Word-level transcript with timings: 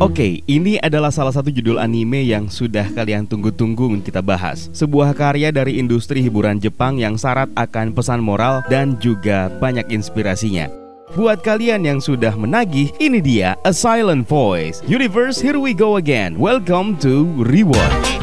Oke, 0.00 0.40
ini 0.48 0.80
adalah 0.80 1.12
salah 1.12 1.28
satu 1.28 1.52
judul 1.52 1.76
anime 1.76 2.24
yang 2.24 2.48
sudah 2.48 2.88
kalian 2.96 3.28
tunggu-tunggu 3.28 4.00
kita 4.00 4.24
bahas. 4.24 4.72
Sebuah 4.72 5.12
karya 5.12 5.52
dari 5.52 5.76
industri 5.76 6.24
hiburan 6.24 6.56
Jepang 6.56 6.96
yang 6.96 7.20
syarat 7.20 7.52
akan 7.52 7.92
pesan 7.92 8.24
moral 8.24 8.64
dan 8.72 8.96
juga 8.96 9.52
banyak 9.60 9.92
inspirasinya. 9.92 10.72
Buat 11.12 11.44
kalian 11.44 11.84
yang 11.84 12.00
sudah 12.00 12.32
menagih, 12.32 12.88
ini 12.96 13.20
dia 13.20 13.60
A 13.60 13.76
Silent 13.76 14.24
Voice. 14.24 14.80
Universe, 14.88 15.36
here 15.36 15.60
we 15.60 15.76
go 15.76 16.00
again. 16.00 16.40
Welcome 16.40 16.96
to 17.04 17.28
Rewatch. 17.36 18.19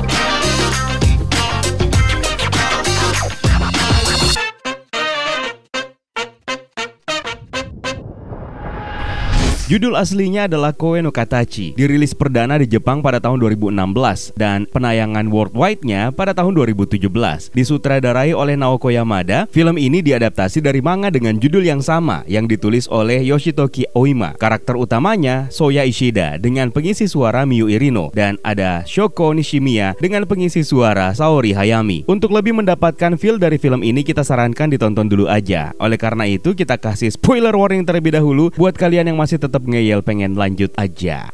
Judul 9.68 10.00
aslinya 10.00 10.48
adalah 10.48 10.72
Koe 10.72 11.04
no 11.04 11.12
Katachi, 11.12 11.76
dirilis 11.76 12.16
perdana 12.16 12.56
di 12.56 12.72
Jepang 12.72 13.04
pada 13.04 13.20
tahun 13.20 13.36
2016 13.44 14.32
dan 14.40 14.64
penayangan 14.64 15.28
worldwide-nya 15.28 16.16
pada 16.16 16.32
tahun 16.32 16.56
2017. 16.56 17.04
Disutradarai 17.52 18.32
oleh 18.32 18.56
Naoko 18.56 18.88
Yamada, 18.88 19.44
film 19.52 19.76
ini 19.76 20.00
diadaptasi 20.00 20.64
dari 20.64 20.80
manga 20.80 21.12
dengan 21.12 21.36
judul 21.36 21.68
yang 21.68 21.84
sama 21.84 22.24
yang 22.32 22.48
ditulis 22.48 22.88
oleh 22.88 23.20
Yoshitoki 23.28 23.92
Oima. 23.92 24.40
Karakter 24.40 24.80
utamanya 24.80 25.52
Soya 25.52 25.84
Ishida 25.84 26.40
dengan 26.40 26.72
pengisi 26.72 27.12
suara 27.12 27.44
Miyu 27.44 27.68
Irino 27.68 28.08
dan 28.16 28.40
ada 28.48 28.88
Shoko 28.88 29.36
Nishimiya 29.36 30.00
dengan 30.00 30.24
pengisi 30.32 30.64
suara 30.64 31.12
Saori 31.12 31.52
Hayami. 31.52 32.08
Untuk 32.08 32.32
lebih 32.32 32.56
mendapatkan 32.56 33.20
feel 33.20 33.36
dari 33.36 33.60
film 33.60 33.84
ini 33.84 34.08
kita 34.08 34.24
sarankan 34.24 34.72
ditonton 34.72 35.12
dulu 35.12 35.28
aja. 35.28 35.76
Oleh 35.84 36.00
karena 36.00 36.24
itu 36.24 36.56
kita 36.56 36.80
kasih 36.80 37.12
spoiler 37.12 37.52
warning 37.52 37.84
terlebih 37.84 38.16
dahulu 38.16 38.48
buat 38.56 38.72
kalian 38.72 39.12
yang 39.12 39.20
masih 39.20 39.36
tetap 39.36 39.57
tetap 39.58 39.74
ngeyel 39.74 40.06
pengen 40.06 40.38
lanjut 40.38 40.70
aja. 40.78 41.34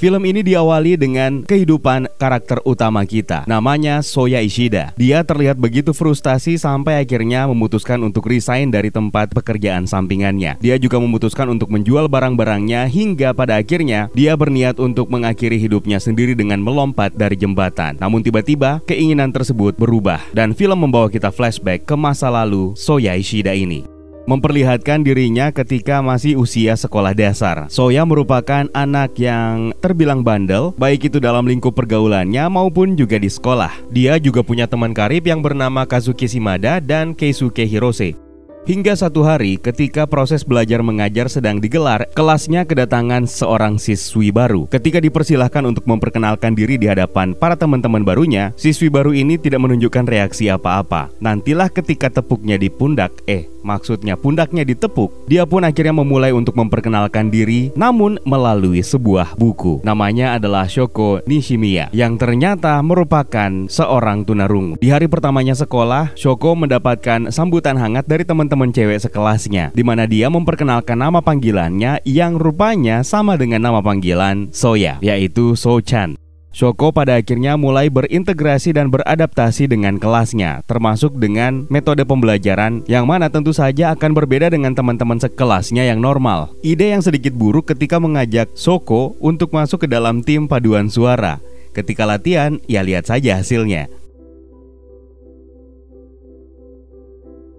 Film 0.00 0.24
ini 0.24 0.40
diawali 0.40 0.96
dengan 0.96 1.44
kehidupan 1.44 2.16
karakter 2.16 2.64
utama 2.64 3.04
kita, 3.04 3.44
namanya 3.44 4.00
Soya 4.00 4.40
Ishida. 4.40 4.96
Dia 4.96 5.20
terlihat 5.20 5.60
begitu 5.60 5.92
frustasi 5.92 6.56
sampai 6.56 7.04
akhirnya 7.04 7.44
memutuskan 7.44 8.00
untuk 8.00 8.24
resign 8.24 8.72
dari 8.72 8.88
tempat 8.88 9.36
pekerjaan 9.36 9.84
sampingannya. 9.84 10.56
Dia 10.56 10.80
juga 10.80 10.96
memutuskan 11.04 11.52
untuk 11.52 11.68
menjual 11.68 12.08
barang-barangnya 12.08 12.88
hingga 12.88 13.36
pada 13.36 13.60
akhirnya 13.60 14.08
dia 14.16 14.32
berniat 14.40 14.80
untuk 14.80 15.12
mengakhiri 15.12 15.60
hidupnya 15.60 16.00
sendiri 16.00 16.32
dengan 16.32 16.64
melompat 16.64 17.12
dari 17.12 17.36
jembatan. 17.36 18.00
Namun 18.00 18.24
tiba-tiba 18.24 18.80
keinginan 18.88 19.36
tersebut 19.36 19.76
berubah 19.76 20.24
dan 20.32 20.56
film 20.56 20.80
membawa 20.80 21.12
kita 21.12 21.28
flashback 21.28 21.84
ke 21.84 21.92
masa 21.92 22.32
lalu 22.32 22.72
Soya 22.72 23.20
Ishida 23.20 23.52
ini 23.52 23.99
memperlihatkan 24.28 25.04
dirinya 25.04 25.52
ketika 25.52 26.00
masih 26.04 26.36
usia 26.40 26.76
sekolah 26.76 27.12
dasar. 27.12 27.68
Soya 27.72 28.04
merupakan 28.08 28.68
anak 28.72 29.16
yang 29.16 29.76
terbilang 29.80 30.24
bandel, 30.24 30.72
baik 30.76 31.12
itu 31.12 31.18
dalam 31.20 31.44
lingkup 31.44 31.76
pergaulannya 31.76 32.48
maupun 32.52 32.96
juga 32.96 33.20
di 33.20 33.28
sekolah. 33.28 33.72
Dia 33.92 34.20
juga 34.20 34.40
punya 34.40 34.64
teman 34.64 34.92
karib 34.92 35.26
yang 35.26 35.40
bernama 35.40 35.88
Kazuki 35.88 36.28
Shimada 36.30 36.78
dan 36.78 37.16
Keisuke 37.16 37.66
Hirose. 37.66 38.29
Hingga 38.68 38.92
satu 38.92 39.24
hari 39.24 39.56
ketika 39.56 40.04
proses 40.04 40.44
belajar 40.44 40.84
mengajar 40.84 41.32
sedang 41.32 41.64
digelar, 41.64 42.04
kelasnya 42.12 42.68
kedatangan 42.68 43.24
seorang 43.24 43.80
siswi 43.80 44.28
baru. 44.28 44.68
Ketika 44.68 45.00
dipersilahkan 45.00 45.64
untuk 45.64 45.88
memperkenalkan 45.88 46.52
diri 46.52 46.76
di 46.76 46.84
hadapan 46.84 47.32
para 47.32 47.56
teman-teman 47.56 48.04
barunya, 48.04 48.52
siswi 48.60 48.92
baru 48.92 49.16
ini 49.16 49.40
tidak 49.40 49.64
menunjukkan 49.64 50.04
reaksi 50.04 50.52
apa-apa. 50.52 51.08
Nantilah 51.24 51.72
ketika 51.72 52.12
tepuknya 52.12 52.60
di 52.60 52.68
pundak, 52.68 53.16
eh 53.24 53.48
Maksudnya 53.62 54.16
pundaknya 54.16 54.64
ditepuk. 54.64 55.28
Dia 55.28 55.44
pun 55.44 55.62
akhirnya 55.62 55.92
memulai 55.92 56.32
untuk 56.32 56.56
memperkenalkan 56.56 57.28
diri 57.28 57.70
namun 57.76 58.16
melalui 58.24 58.80
sebuah 58.80 59.36
buku. 59.36 59.84
Namanya 59.84 60.40
adalah 60.40 60.66
Shoko 60.66 61.20
Nishimiya 61.28 61.92
yang 61.92 62.16
ternyata 62.16 62.80
merupakan 62.80 63.68
seorang 63.68 64.24
tunarungu. 64.24 64.80
Di 64.80 64.88
hari 64.88 65.06
pertamanya 65.06 65.52
sekolah, 65.52 66.16
Shoko 66.16 66.56
mendapatkan 66.56 67.28
sambutan 67.32 67.76
hangat 67.76 68.08
dari 68.08 68.24
teman-teman 68.50 68.74
cewek 68.74 68.98
sekelasnya 69.06 69.70
di 69.70 69.86
mana 69.86 70.10
dia 70.10 70.26
memperkenalkan 70.26 70.98
nama 70.98 71.22
panggilannya 71.22 72.02
yang 72.02 72.34
rupanya 72.34 73.06
sama 73.06 73.38
dengan 73.38 73.62
nama 73.62 73.78
panggilan 73.78 74.50
Soya, 74.50 74.98
yaitu 74.98 75.54
So-chan. 75.54 76.18
Shoko 76.50 76.90
pada 76.90 77.14
akhirnya 77.14 77.54
mulai 77.54 77.86
berintegrasi 77.86 78.74
dan 78.74 78.90
beradaptasi 78.90 79.70
dengan 79.70 80.02
kelasnya, 80.02 80.66
termasuk 80.66 81.14
dengan 81.14 81.62
metode 81.70 82.02
pembelajaran 82.02 82.82
yang 82.90 83.06
mana 83.06 83.30
tentu 83.30 83.54
saja 83.54 83.94
akan 83.94 84.18
berbeda 84.18 84.50
dengan 84.50 84.74
teman-teman 84.74 85.22
sekelasnya 85.22 85.86
yang 85.86 86.02
normal. 86.02 86.50
Ide 86.66 86.90
yang 86.90 87.06
sedikit 87.06 87.38
buruk 87.38 87.70
ketika 87.70 88.02
mengajak 88.02 88.50
Shoko 88.58 89.14
untuk 89.22 89.54
masuk 89.54 89.86
ke 89.86 89.88
dalam 89.94 90.26
tim 90.26 90.50
paduan 90.50 90.90
suara. 90.90 91.38
Ketika 91.70 92.02
latihan, 92.02 92.58
ya 92.66 92.82
lihat 92.82 93.06
saja 93.06 93.38
hasilnya. 93.38 93.86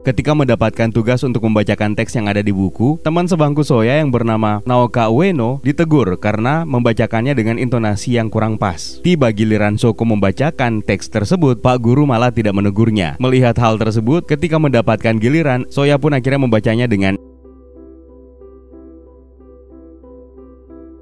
Ketika 0.02 0.34
mendapatkan 0.34 0.90
tugas 0.90 1.22
untuk 1.22 1.46
membacakan 1.46 1.94
teks 1.94 2.18
yang 2.18 2.26
ada 2.26 2.42
di 2.42 2.50
buku, 2.50 2.98
teman 3.06 3.30
sebangku 3.30 3.62
Soya 3.62 4.02
yang 4.02 4.10
bernama 4.10 4.58
Naoka 4.66 5.14
Ueno 5.14 5.62
ditegur 5.62 6.18
karena 6.18 6.66
membacakannya 6.66 7.38
dengan 7.38 7.62
intonasi 7.62 8.18
yang 8.18 8.34
kurang 8.34 8.58
pas. 8.58 8.98
Tiba 9.06 9.30
giliran 9.30 9.78
Soko 9.78 10.02
membacakan 10.02 10.82
teks 10.82 11.14
tersebut, 11.14 11.62
Pak 11.62 11.86
Guru 11.86 12.10
malah 12.10 12.34
tidak 12.34 12.58
menegurnya. 12.58 13.14
Melihat 13.22 13.54
hal 13.62 13.78
tersebut, 13.78 14.26
ketika 14.26 14.58
mendapatkan 14.58 15.22
giliran, 15.22 15.70
Soya 15.70 16.02
pun 16.02 16.18
akhirnya 16.18 16.50
membacanya 16.50 16.90
dengan 16.90 17.22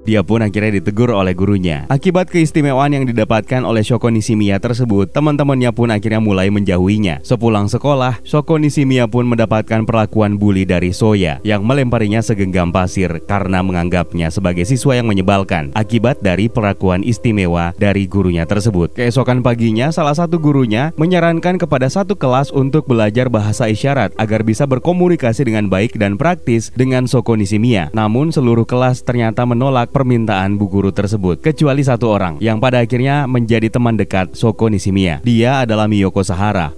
Dia 0.08 0.24
pun 0.24 0.40
akhirnya 0.40 0.80
ditegur 0.80 1.12
oleh 1.12 1.36
gurunya. 1.36 1.84
Akibat 1.92 2.32
keistimewaan 2.32 2.96
yang 2.96 3.04
didapatkan 3.04 3.60
oleh 3.62 3.84
Shoko 3.84 4.08
Nishimiya 4.08 4.56
tersebut, 4.56 5.12
teman-temannya 5.12 5.70
pun 5.76 5.92
akhirnya 5.92 6.24
mulai 6.24 6.48
menjauhinya. 6.48 7.20
Sepulang 7.20 7.68
sekolah, 7.68 8.24
Shoko 8.24 8.56
Nishimiya 8.56 9.06
pun 9.06 9.28
mendapatkan 9.28 9.84
perlakuan 9.84 10.40
bully 10.40 10.64
dari 10.64 10.96
Soya 10.96 11.42
yang 11.44 11.62
melemparinya 11.68 12.24
segenggam 12.24 12.72
pasir 12.72 13.20
karena 13.28 13.60
menganggapnya 13.60 14.32
sebagai 14.32 14.64
siswa 14.64 14.96
yang 14.96 15.06
menyebalkan 15.06 15.68
akibat 15.76 16.24
dari 16.24 16.48
perlakuan 16.48 17.04
istimewa 17.04 17.76
dari 17.76 18.08
gurunya 18.08 18.48
tersebut. 18.48 18.96
Keesokan 18.96 19.44
paginya, 19.44 19.92
salah 19.92 20.16
satu 20.16 20.40
gurunya 20.40 20.96
menyarankan 20.96 21.60
kepada 21.60 21.92
satu 21.92 22.16
kelas 22.16 22.48
untuk 22.50 22.88
belajar 22.88 23.28
bahasa 23.28 23.68
isyarat 23.68 24.16
agar 24.16 24.42
bisa 24.46 24.64
berkomunikasi 24.64 25.44
dengan 25.44 25.68
baik 25.68 26.00
dan 26.00 26.16
praktis 26.16 26.72
dengan 26.72 27.04
Shoko 27.04 27.36
Nishimiya. 27.36 27.92
Namun 27.92 28.32
seluruh 28.32 28.64
kelas 28.64 29.04
ternyata 29.04 29.44
menolak 29.44 29.89
permintaan 29.90 30.56
bu 30.56 30.70
guru 30.70 30.94
tersebut 30.94 31.42
kecuali 31.42 31.82
satu 31.84 32.06
orang 32.08 32.38
yang 32.38 32.62
pada 32.62 32.80
akhirnya 32.80 33.26
menjadi 33.26 33.68
teman 33.68 33.98
dekat 33.98 34.32
Soko 34.38 34.70
Nishimiya. 34.70 35.20
Dia 35.26 35.66
adalah 35.66 35.90
Miyoko 35.90 36.22
Sahara 36.24 36.72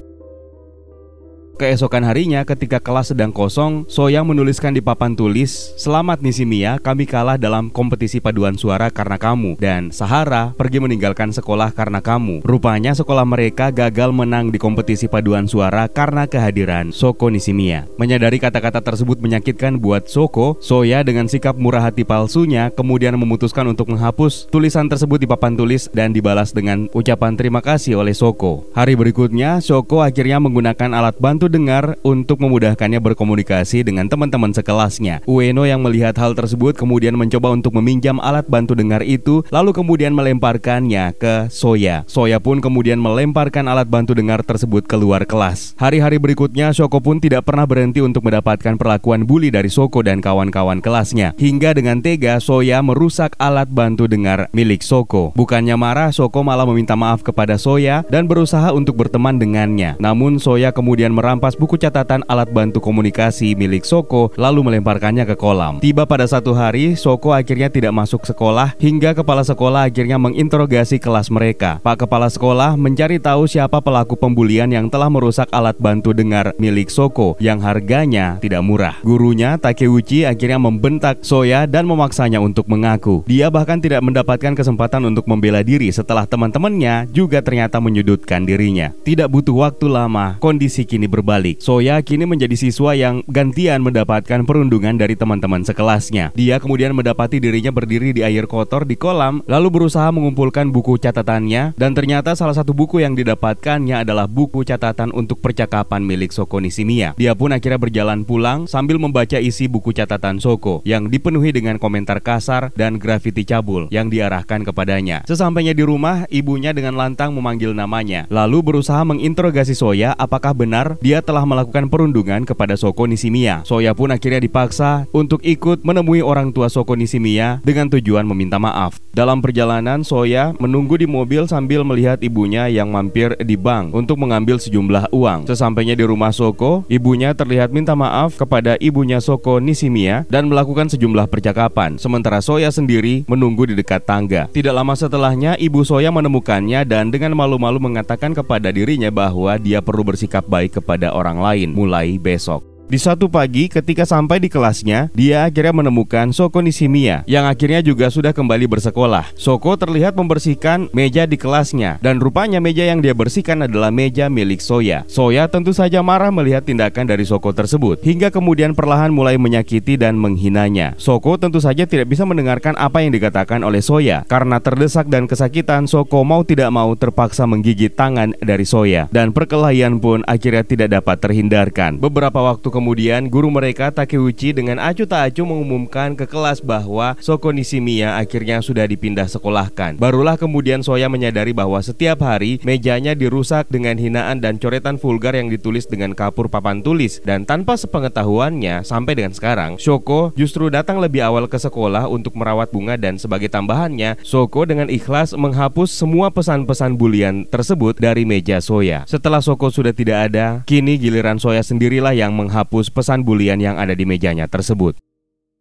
Keesokan 1.52 2.08
harinya 2.08 2.40
ketika 2.48 2.80
kelas 2.80 3.12
sedang 3.12 3.28
kosong, 3.28 3.84
Soya 3.84 4.24
menuliskan 4.24 4.72
di 4.72 4.80
papan 4.80 5.12
tulis, 5.12 5.76
"Selamat 5.76 6.24
Nishimiya, 6.24 6.80
kami 6.80 7.04
kalah 7.04 7.36
dalam 7.36 7.68
kompetisi 7.68 8.24
paduan 8.24 8.56
suara 8.56 8.88
karena 8.88 9.20
kamu." 9.20 9.60
Dan 9.60 9.92
Sahara 9.92 10.56
pergi 10.56 10.80
meninggalkan 10.80 11.28
sekolah 11.28 11.76
karena 11.76 12.00
kamu. 12.00 12.40
Rupanya 12.40 12.96
sekolah 12.96 13.28
mereka 13.28 13.68
gagal 13.68 14.16
menang 14.16 14.48
di 14.48 14.56
kompetisi 14.56 15.12
paduan 15.12 15.44
suara 15.44 15.92
karena 15.92 16.24
kehadiran 16.24 16.88
Soko 16.88 17.28
Nishimiya. 17.28 17.84
Menyadari 18.00 18.40
kata-kata 18.40 18.80
tersebut 18.80 19.20
menyakitkan 19.20 19.76
buat 19.76 20.08
Soko, 20.08 20.56
Soya 20.64 21.04
dengan 21.04 21.28
sikap 21.28 21.60
murah 21.60 21.84
hati 21.84 22.02
palsunya 22.02 22.72
kemudian 22.72 23.14
memutuskan 23.20 23.68
untuk 23.68 23.92
menghapus 23.92 24.48
tulisan 24.48 24.88
tersebut 24.88 25.20
di 25.20 25.28
papan 25.28 25.52
tulis 25.52 25.92
dan 25.92 26.16
dibalas 26.16 26.56
dengan 26.56 26.88
ucapan 26.96 27.36
terima 27.36 27.60
kasih 27.60 28.00
oleh 28.00 28.16
Soko. 28.16 28.64
Hari 28.72 28.96
berikutnya, 28.96 29.60
Soko 29.60 30.00
akhirnya 30.00 30.40
menggunakan 30.40 30.96
alat 30.96 31.20
bantu 31.20 31.51
dengar 31.52 32.00
untuk 32.00 32.40
memudahkannya 32.40 32.96
berkomunikasi 33.04 33.84
dengan 33.84 34.08
teman-teman 34.08 34.56
sekelasnya. 34.56 35.20
Ueno 35.28 35.68
yang 35.68 35.84
melihat 35.84 36.16
hal 36.16 36.32
tersebut 36.32 36.78
kemudian 36.78 37.12
mencoba 37.12 37.52
untuk 37.52 37.76
meminjam 37.76 38.16
alat 38.22 38.48
bantu 38.48 38.72
dengar 38.72 39.04
itu 39.04 39.42
lalu 39.50 39.74
kemudian 39.74 40.14
melemparkannya 40.16 41.12
ke 41.18 41.34
Soya. 41.52 42.06
Soya 42.06 42.38
pun 42.38 42.62
kemudian 42.62 43.02
melemparkan 43.02 43.66
alat 43.66 43.90
bantu 43.90 44.14
dengar 44.14 44.46
tersebut 44.46 44.86
keluar 44.86 45.26
kelas. 45.26 45.74
Hari-hari 45.74 46.22
berikutnya 46.22 46.70
Shoko 46.70 47.02
pun 47.02 47.18
tidak 47.18 47.50
pernah 47.50 47.66
berhenti 47.66 47.98
untuk 47.98 48.22
mendapatkan 48.22 48.78
perlakuan 48.78 49.26
bully 49.26 49.50
dari 49.50 49.66
Soko 49.66 50.06
dan 50.06 50.22
kawan-kawan 50.22 50.78
kelasnya. 50.78 51.34
Hingga 51.34 51.74
dengan 51.74 51.98
tega 51.98 52.38
Soya 52.38 52.78
merusak 52.86 53.34
alat 53.42 53.66
bantu 53.66 54.06
dengar 54.06 54.46
milik 54.54 54.86
Soko. 54.86 55.34
Bukannya 55.34 55.74
marah, 55.74 56.14
Soko 56.14 56.46
malah 56.46 56.64
meminta 56.70 56.94
maaf 56.94 57.26
kepada 57.26 57.58
Soya 57.58 58.06
dan 58.06 58.30
berusaha 58.30 58.70
untuk 58.70 58.94
berteman 58.94 59.42
dengannya. 59.42 59.98
Namun 59.98 60.38
Soya 60.38 60.70
kemudian 60.70 61.10
merasa 61.10 61.31
merampas 61.32 61.56
buku 61.56 61.80
catatan 61.80 62.20
alat 62.28 62.52
bantu 62.52 62.76
komunikasi 62.84 63.56
milik 63.56 63.88
Soko 63.88 64.28
lalu 64.36 64.68
melemparkannya 64.68 65.24
ke 65.24 65.32
kolam. 65.32 65.80
Tiba 65.80 66.04
pada 66.04 66.28
satu 66.28 66.52
hari, 66.52 66.92
Soko 66.92 67.32
akhirnya 67.32 67.72
tidak 67.72 67.96
masuk 67.96 68.28
sekolah 68.28 68.76
hingga 68.76 69.16
kepala 69.16 69.40
sekolah 69.40 69.88
akhirnya 69.88 70.20
menginterogasi 70.20 71.00
kelas 71.00 71.32
mereka. 71.32 71.80
Pak 71.80 72.04
kepala 72.04 72.28
sekolah 72.28 72.76
mencari 72.76 73.16
tahu 73.16 73.48
siapa 73.48 73.80
pelaku 73.80 74.12
pembulian 74.12 74.68
yang 74.68 74.92
telah 74.92 75.08
merusak 75.08 75.48
alat 75.48 75.72
bantu 75.80 76.12
dengar 76.12 76.52
milik 76.60 76.92
Soko 76.92 77.32
yang 77.40 77.64
harganya 77.64 78.36
tidak 78.36 78.60
murah. 78.60 79.00
Gurunya 79.00 79.56
Takeuchi 79.56 80.28
akhirnya 80.28 80.60
membentak 80.60 81.24
Soya 81.24 81.64
dan 81.64 81.88
memaksanya 81.88 82.44
untuk 82.44 82.68
mengaku. 82.68 83.24
Dia 83.24 83.48
bahkan 83.48 83.80
tidak 83.80 84.04
mendapatkan 84.04 84.52
kesempatan 84.52 85.08
untuk 85.08 85.24
membela 85.24 85.64
diri 85.64 85.88
setelah 85.88 86.28
teman-temannya 86.28 87.08
juga 87.08 87.40
ternyata 87.40 87.80
menyudutkan 87.80 88.44
dirinya. 88.44 88.92
Tidak 89.00 89.32
butuh 89.32 89.64
waktu 89.64 89.88
lama, 89.88 90.36
kondisi 90.36 90.84
kini 90.84 91.08
berbalik. 91.22 91.62
Soya 91.62 92.02
kini 92.02 92.26
menjadi 92.26 92.58
siswa 92.58 92.98
yang 92.98 93.22
gantian 93.30 93.78
mendapatkan 93.86 94.42
perundungan 94.42 94.98
dari 94.98 95.14
teman-teman 95.14 95.62
sekelasnya. 95.62 96.34
Dia 96.34 96.58
kemudian 96.58 96.90
mendapati 96.98 97.38
dirinya 97.38 97.70
berdiri 97.70 98.10
di 98.10 98.26
air 98.26 98.50
kotor 98.50 98.82
di 98.82 98.98
kolam, 98.98 99.46
lalu 99.46 99.70
berusaha 99.70 100.10
mengumpulkan 100.10 100.74
buku 100.74 100.98
catatannya, 100.98 101.78
dan 101.78 101.90
ternyata 101.94 102.34
salah 102.34 102.58
satu 102.58 102.74
buku 102.74 102.98
yang 103.00 103.14
didapatkannya 103.14 104.02
adalah 104.02 104.26
buku 104.26 104.66
catatan 104.66 105.14
untuk 105.14 105.38
percakapan 105.38 106.02
milik 106.02 106.34
Soko 106.34 106.58
Nishimiya. 106.58 107.14
Dia 107.14 107.38
pun 107.38 107.54
akhirnya 107.54 107.78
berjalan 107.78 108.26
pulang 108.26 108.66
sambil 108.66 108.98
membaca 108.98 109.38
isi 109.38 109.70
buku 109.70 109.94
catatan 109.94 110.42
Soko 110.42 110.82
yang 110.82 111.06
dipenuhi 111.06 111.54
dengan 111.54 111.78
komentar 111.78 112.18
kasar 112.18 112.74
dan 112.74 112.98
grafiti 112.98 113.46
cabul 113.46 113.86
yang 113.94 114.10
diarahkan 114.10 114.66
kepadanya. 114.66 115.22
Sesampainya 115.28 115.76
di 115.76 115.84
rumah, 115.86 116.26
ibunya 116.32 116.74
dengan 116.74 116.98
lantang 116.98 117.30
memanggil 117.36 117.70
namanya, 117.76 118.26
lalu 118.32 118.64
berusaha 118.64 119.04
menginterogasi 119.04 119.76
Soya 119.76 120.16
apakah 120.16 120.56
benar 120.56 120.96
dia 121.04 121.11
telah 121.20 121.42
melakukan 121.42 121.90
perundungan 121.90 122.46
kepada 122.46 122.78
Soko 122.78 123.04
Nishimiya. 123.04 123.66
Soya 123.66 123.92
pun 123.92 124.14
akhirnya 124.14 124.38
dipaksa 124.38 125.10
untuk 125.10 125.42
ikut 125.42 125.82
menemui 125.82 126.22
orang 126.22 126.54
tua 126.54 126.70
Soko 126.70 126.94
Nishimiya 126.94 127.58
dengan 127.66 127.90
tujuan 127.90 128.22
meminta 128.22 128.62
maaf. 128.62 129.02
Dalam 129.10 129.42
perjalanan, 129.42 130.06
Soya 130.06 130.54
menunggu 130.62 130.94
di 130.94 131.10
mobil 131.10 131.44
sambil 131.50 131.82
melihat 131.82 132.22
ibunya 132.22 132.70
yang 132.70 132.94
mampir 132.94 133.34
di 133.42 133.58
bank 133.58 133.90
untuk 133.90 134.22
mengambil 134.22 134.62
sejumlah 134.62 135.10
uang. 135.10 135.50
Sesampainya 135.50 135.98
di 135.98 136.06
rumah 136.06 136.30
Soko, 136.30 136.86
ibunya 136.86 137.34
terlihat 137.34 137.74
minta 137.74 137.98
maaf 137.98 138.38
kepada 138.38 138.78
ibunya 138.78 139.18
Soko 139.18 139.58
Nishimiya 139.58 140.30
dan 140.30 140.46
melakukan 140.46 140.86
sejumlah 140.86 141.26
percakapan. 141.26 141.98
Sementara 141.98 142.38
Soya 142.38 142.70
sendiri 142.70 143.26
menunggu 143.26 143.66
di 143.66 143.74
dekat 143.74 144.06
tangga. 144.06 144.46
Tidak 144.54 144.70
lama 144.70 144.94
setelahnya, 144.94 145.58
ibu 145.58 145.82
Soya 145.82 146.14
menemukannya 146.14 146.86
dan 146.86 147.10
dengan 147.10 147.34
malu-malu 147.34 147.82
mengatakan 147.82 148.30
kepada 148.30 148.70
dirinya 148.70 149.10
bahwa 149.10 149.58
dia 149.58 149.82
perlu 149.82 150.06
bersikap 150.06 150.46
baik 150.46 150.78
kepada 150.78 151.01
orang 151.10 151.42
lain 151.42 151.74
mulai 151.74 152.22
besok. 152.22 152.71
Di 152.90 152.98
suatu 153.00 153.30
pagi 153.30 153.70
ketika 153.70 154.02
sampai 154.02 154.42
di 154.42 154.50
kelasnya, 154.50 155.08
dia 155.14 155.46
akhirnya 155.46 155.84
menemukan 155.84 156.34
Soko 156.34 156.58
Nishimiya 156.58 157.22
yang 157.30 157.46
akhirnya 157.46 157.78
juga 157.80 158.10
sudah 158.10 158.34
kembali 158.34 158.66
bersekolah. 158.66 159.32
Soko 159.38 159.78
terlihat 159.78 160.18
membersihkan 160.18 160.90
meja 160.90 161.24
di 161.24 161.38
kelasnya 161.38 162.02
dan 162.02 162.18
rupanya 162.18 162.58
meja 162.58 162.82
yang 162.82 162.98
dia 162.98 163.14
bersihkan 163.14 163.64
adalah 163.64 163.94
meja 163.94 164.26
milik 164.26 164.58
Soya. 164.58 165.06
Soya 165.06 165.46
tentu 165.46 165.70
saja 165.70 166.02
marah 166.02 166.34
melihat 166.34 166.66
tindakan 166.66 167.06
dari 167.06 167.22
Soko 167.22 167.54
tersebut 167.54 168.02
hingga 168.02 168.34
kemudian 168.34 168.74
perlahan 168.74 169.14
mulai 169.14 169.38
menyakiti 169.38 169.94
dan 169.94 170.18
menghinanya. 170.18 170.98
Soko 170.98 171.38
tentu 171.38 171.62
saja 171.62 171.86
tidak 171.86 172.10
bisa 172.10 172.26
mendengarkan 172.26 172.74
apa 172.74 173.00
yang 173.04 173.14
dikatakan 173.14 173.62
oleh 173.62 173.78
Soya 173.84 174.26
karena 174.26 174.58
terdesak 174.58 175.06
dan 175.06 175.30
kesakitan 175.30 175.86
Soko 175.86 176.26
mau 176.26 176.42
tidak 176.42 176.74
mau 176.74 176.90
terpaksa 176.98 177.46
menggigit 177.46 177.94
tangan 177.94 178.34
dari 178.42 178.66
Soya 178.66 179.06
dan 179.14 179.30
perkelahian 179.30 180.02
pun 180.02 180.26
akhirnya 180.26 180.64
tidak 180.66 180.88
dapat 181.00 181.20
terhindarkan. 181.22 182.02
Beberapa 182.02 182.42
waktu 182.42 182.71
kemudian 182.72 183.28
guru 183.28 183.52
mereka 183.52 183.92
Takeuchi 183.92 184.56
dengan 184.56 184.80
acuh 184.80 185.04
tak 185.04 185.28
acuh 185.28 185.44
mengumumkan 185.44 186.16
ke 186.16 186.24
kelas 186.24 186.64
bahwa 186.64 187.12
Soko 187.20 187.52
Nishimiya 187.52 188.16
akhirnya 188.16 188.64
sudah 188.64 188.88
dipindah 188.88 189.28
sekolahkan. 189.28 190.00
Barulah 190.00 190.40
kemudian 190.40 190.80
Soya 190.80 191.12
menyadari 191.12 191.52
bahwa 191.52 191.76
setiap 191.84 192.24
hari 192.24 192.56
mejanya 192.64 193.12
dirusak 193.12 193.68
dengan 193.68 194.00
hinaan 194.00 194.40
dan 194.40 194.56
coretan 194.56 194.96
vulgar 194.96 195.36
yang 195.36 195.52
ditulis 195.52 195.84
dengan 195.84 196.16
kapur 196.16 196.48
papan 196.48 196.80
tulis 196.80 197.20
dan 197.20 197.44
tanpa 197.44 197.76
sepengetahuannya 197.76 198.80
sampai 198.88 199.12
dengan 199.12 199.36
sekarang 199.36 199.76
Shoko 199.76 200.32
justru 200.32 200.72
datang 200.72 200.96
lebih 200.96 201.20
awal 201.20 201.44
ke 201.44 201.60
sekolah 201.60 202.08
untuk 202.08 202.32
merawat 202.40 202.72
bunga 202.72 202.96
dan 202.96 203.20
sebagai 203.20 203.52
tambahannya 203.52 204.16
Soko 204.24 204.64
dengan 204.64 204.88
ikhlas 204.88 205.36
menghapus 205.36 205.92
semua 205.92 206.32
pesan-pesan 206.32 206.96
bulian 206.96 207.44
tersebut 207.44 208.00
dari 208.00 208.24
meja 208.24 208.64
Soya. 208.64 209.04
Setelah 209.04 209.44
Soko 209.44 209.68
sudah 209.68 209.92
tidak 209.92 210.32
ada, 210.32 210.64
kini 210.64 210.96
giliran 210.96 211.36
Soya 211.36 211.60
sendirilah 211.60 212.16
yang 212.16 212.32
menghapus 212.32 212.61
menghapus 212.62 212.94
pesan 212.94 213.26
bulian 213.26 213.58
yang 213.58 213.74
ada 213.74 213.90
di 213.90 214.06
mejanya 214.06 214.46
tersebut. 214.46 214.94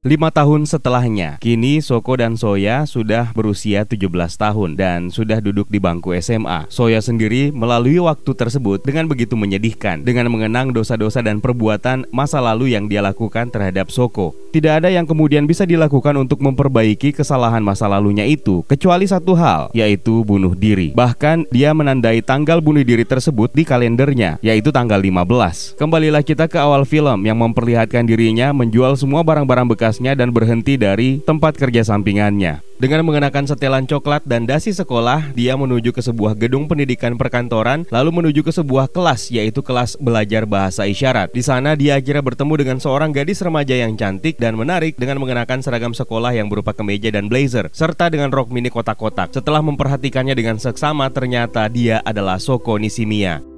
Lima 0.02 0.34
tahun 0.34 0.66
setelahnya, 0.66 1.38
kini 1.38 1.78
Soko 1.78 2.18
dan 2.18 2.34
Soya 2.34 2.90
sudah 2.90 3.30
berusia 3.38 3.86
17 3.86 4.10
tahun 4.34 4.74
dan 4.74 5.14
sudah 5.14 5.38
duduk 5.38 5.70
di 5.70 5.78
bangku 5.78 6.18
SMA. 6.18 6.66
Soya 6.74 7.06
sendiri 7.06 7.54
melalui 7.54 8.02
waktu 8.02 8.34
tersebut 8.34 8.82
dengan 8.82 9.06
begitu 9.06 9.38
menyedihkan 9.38 10.02
dengan 10.02 10.26
mengenang 10.34 10.74
dosa-dosa 10.74 11.22
dan 11.22 11.38
perbuatan 11.38 12.10
masa 12.10 12.42
lalu 12.42 12.74
yang 12.74 12.90
dia 12.90 13.06
lakukan 13.06 13.54
terhadap 13.54 13.94
Soko. 13.94 14.34
Tidak 14.50 14.82
ada 14.82 14.90
yang 14.90 15.06
kemudian 15.06 15.46
bisa 15.46 15.70
dilakukan 15.70 16.18
untuk 16.18 16.42
memperbaiki 16.42 17.14
kesalahan 17.14 17.62
masa 17.62 17.86
lalunya 17.86 18.26
itu 18.26 18.66
kecuali 18.66 19.06
satu 19.06 19.38
hal, 19.38 19.70
yaitu 19.78 20.26
bunuh 20.26 20.58
diri. 20.58 20.98
Bahkan 20.98 21.54
dia 21.54 21.78
menandai 21.78 22.26
tanggal 22.26 22.58
bunuh 22.58 22.82
diri 22.82 23.06
tersebut 23.06 23.54
di 23.54 23.62
kalendernya, 23.62 24.42
yaitu 24.42 24.74
tanggal 24.74 24.98
15. 24.98 25.78
Kembalilah 25.78 26.26
kita 26.26 26.50
ke 26.50 26.58
awal 26.58 26.90
film 26.90 27.22
yang 27.22 27.38
memperlihatkan 27.38 28.10
dirinya 28.10 28.50
menjual 28.50 28.98
semua 28.98 29.22
barang-barang 29.22 29.70
bekas 29.78 29.91
dan 30.00 30.32
berhenti 30.32 30.80
dari 30.80 31.20
tempat 31.20 31.60
kerja 31.60 31.84
sampingannya. 31.84 32.64
Dengan 32.82 33.06
mengenakan 33.06 33.46
setelan 33.46 33.86
coklat 33.86 34.26
dan 34.26 34.50
dasi 34.50 34.74
sekolah, 34.74 35.38
dia 35.38 35.54
menuju 35.54 35.94
ke 35.94 36.02
sebuah 36.02 36.34
gedung 36.34 36.66
pendidikan 36.66 37.14
perkantoran, 37.14 37.86
lalu 37.94 38.10
menuju 38.10 38.42
ke 38.42 38.50
sebuah 38.50 38.90
kelas, 38.90 39.30
yaitu 39.30 39.62
kelas 39.62 40.02
belajar 40.02 40.50
bahasa 40.50 40.90
isyarat. 40.90 41.30
Di 41.30 41.46
sana 41.46 41.78
dia 41.78 42.02
akhirnya 42.02 42.26
bertemu 42.26 42.54
dengan 42.58 42.78
seorang 42.82 43.14
gadis 43.14 43.44
remaja 43.46 43.78
yang 43.78 43.94
cantik 43.94 44.42
dan 44.42 44.58
menarik 44.58 44.98
dengan 44.98 45.22
mengenakan 45.22 45.62
seragam 45.62 45.94
sekolah 45.94 46.34
yang 46.34 46.50
berupa 46.50 46.74
kemeja 46.74 47.14
dan 47.14 47.30
blazer, 47.30 47.70
serta 47.70 48.10
dengan 48.10 48.34
rok 48.34 48.50
mini 48.50 48.74
kotak-kotak. 48.74 49.30
Setelah 49.30 49.62
memperhatikannya 49.62 50.34
dengan 50.34 50.58
seksama, 50.58 51.14
ternyata 51.14 51.70
dia 51.70 52.02
adalah 52.02 52.42
Soko 52.42 52.82
Nishimiya. 52.82 53.51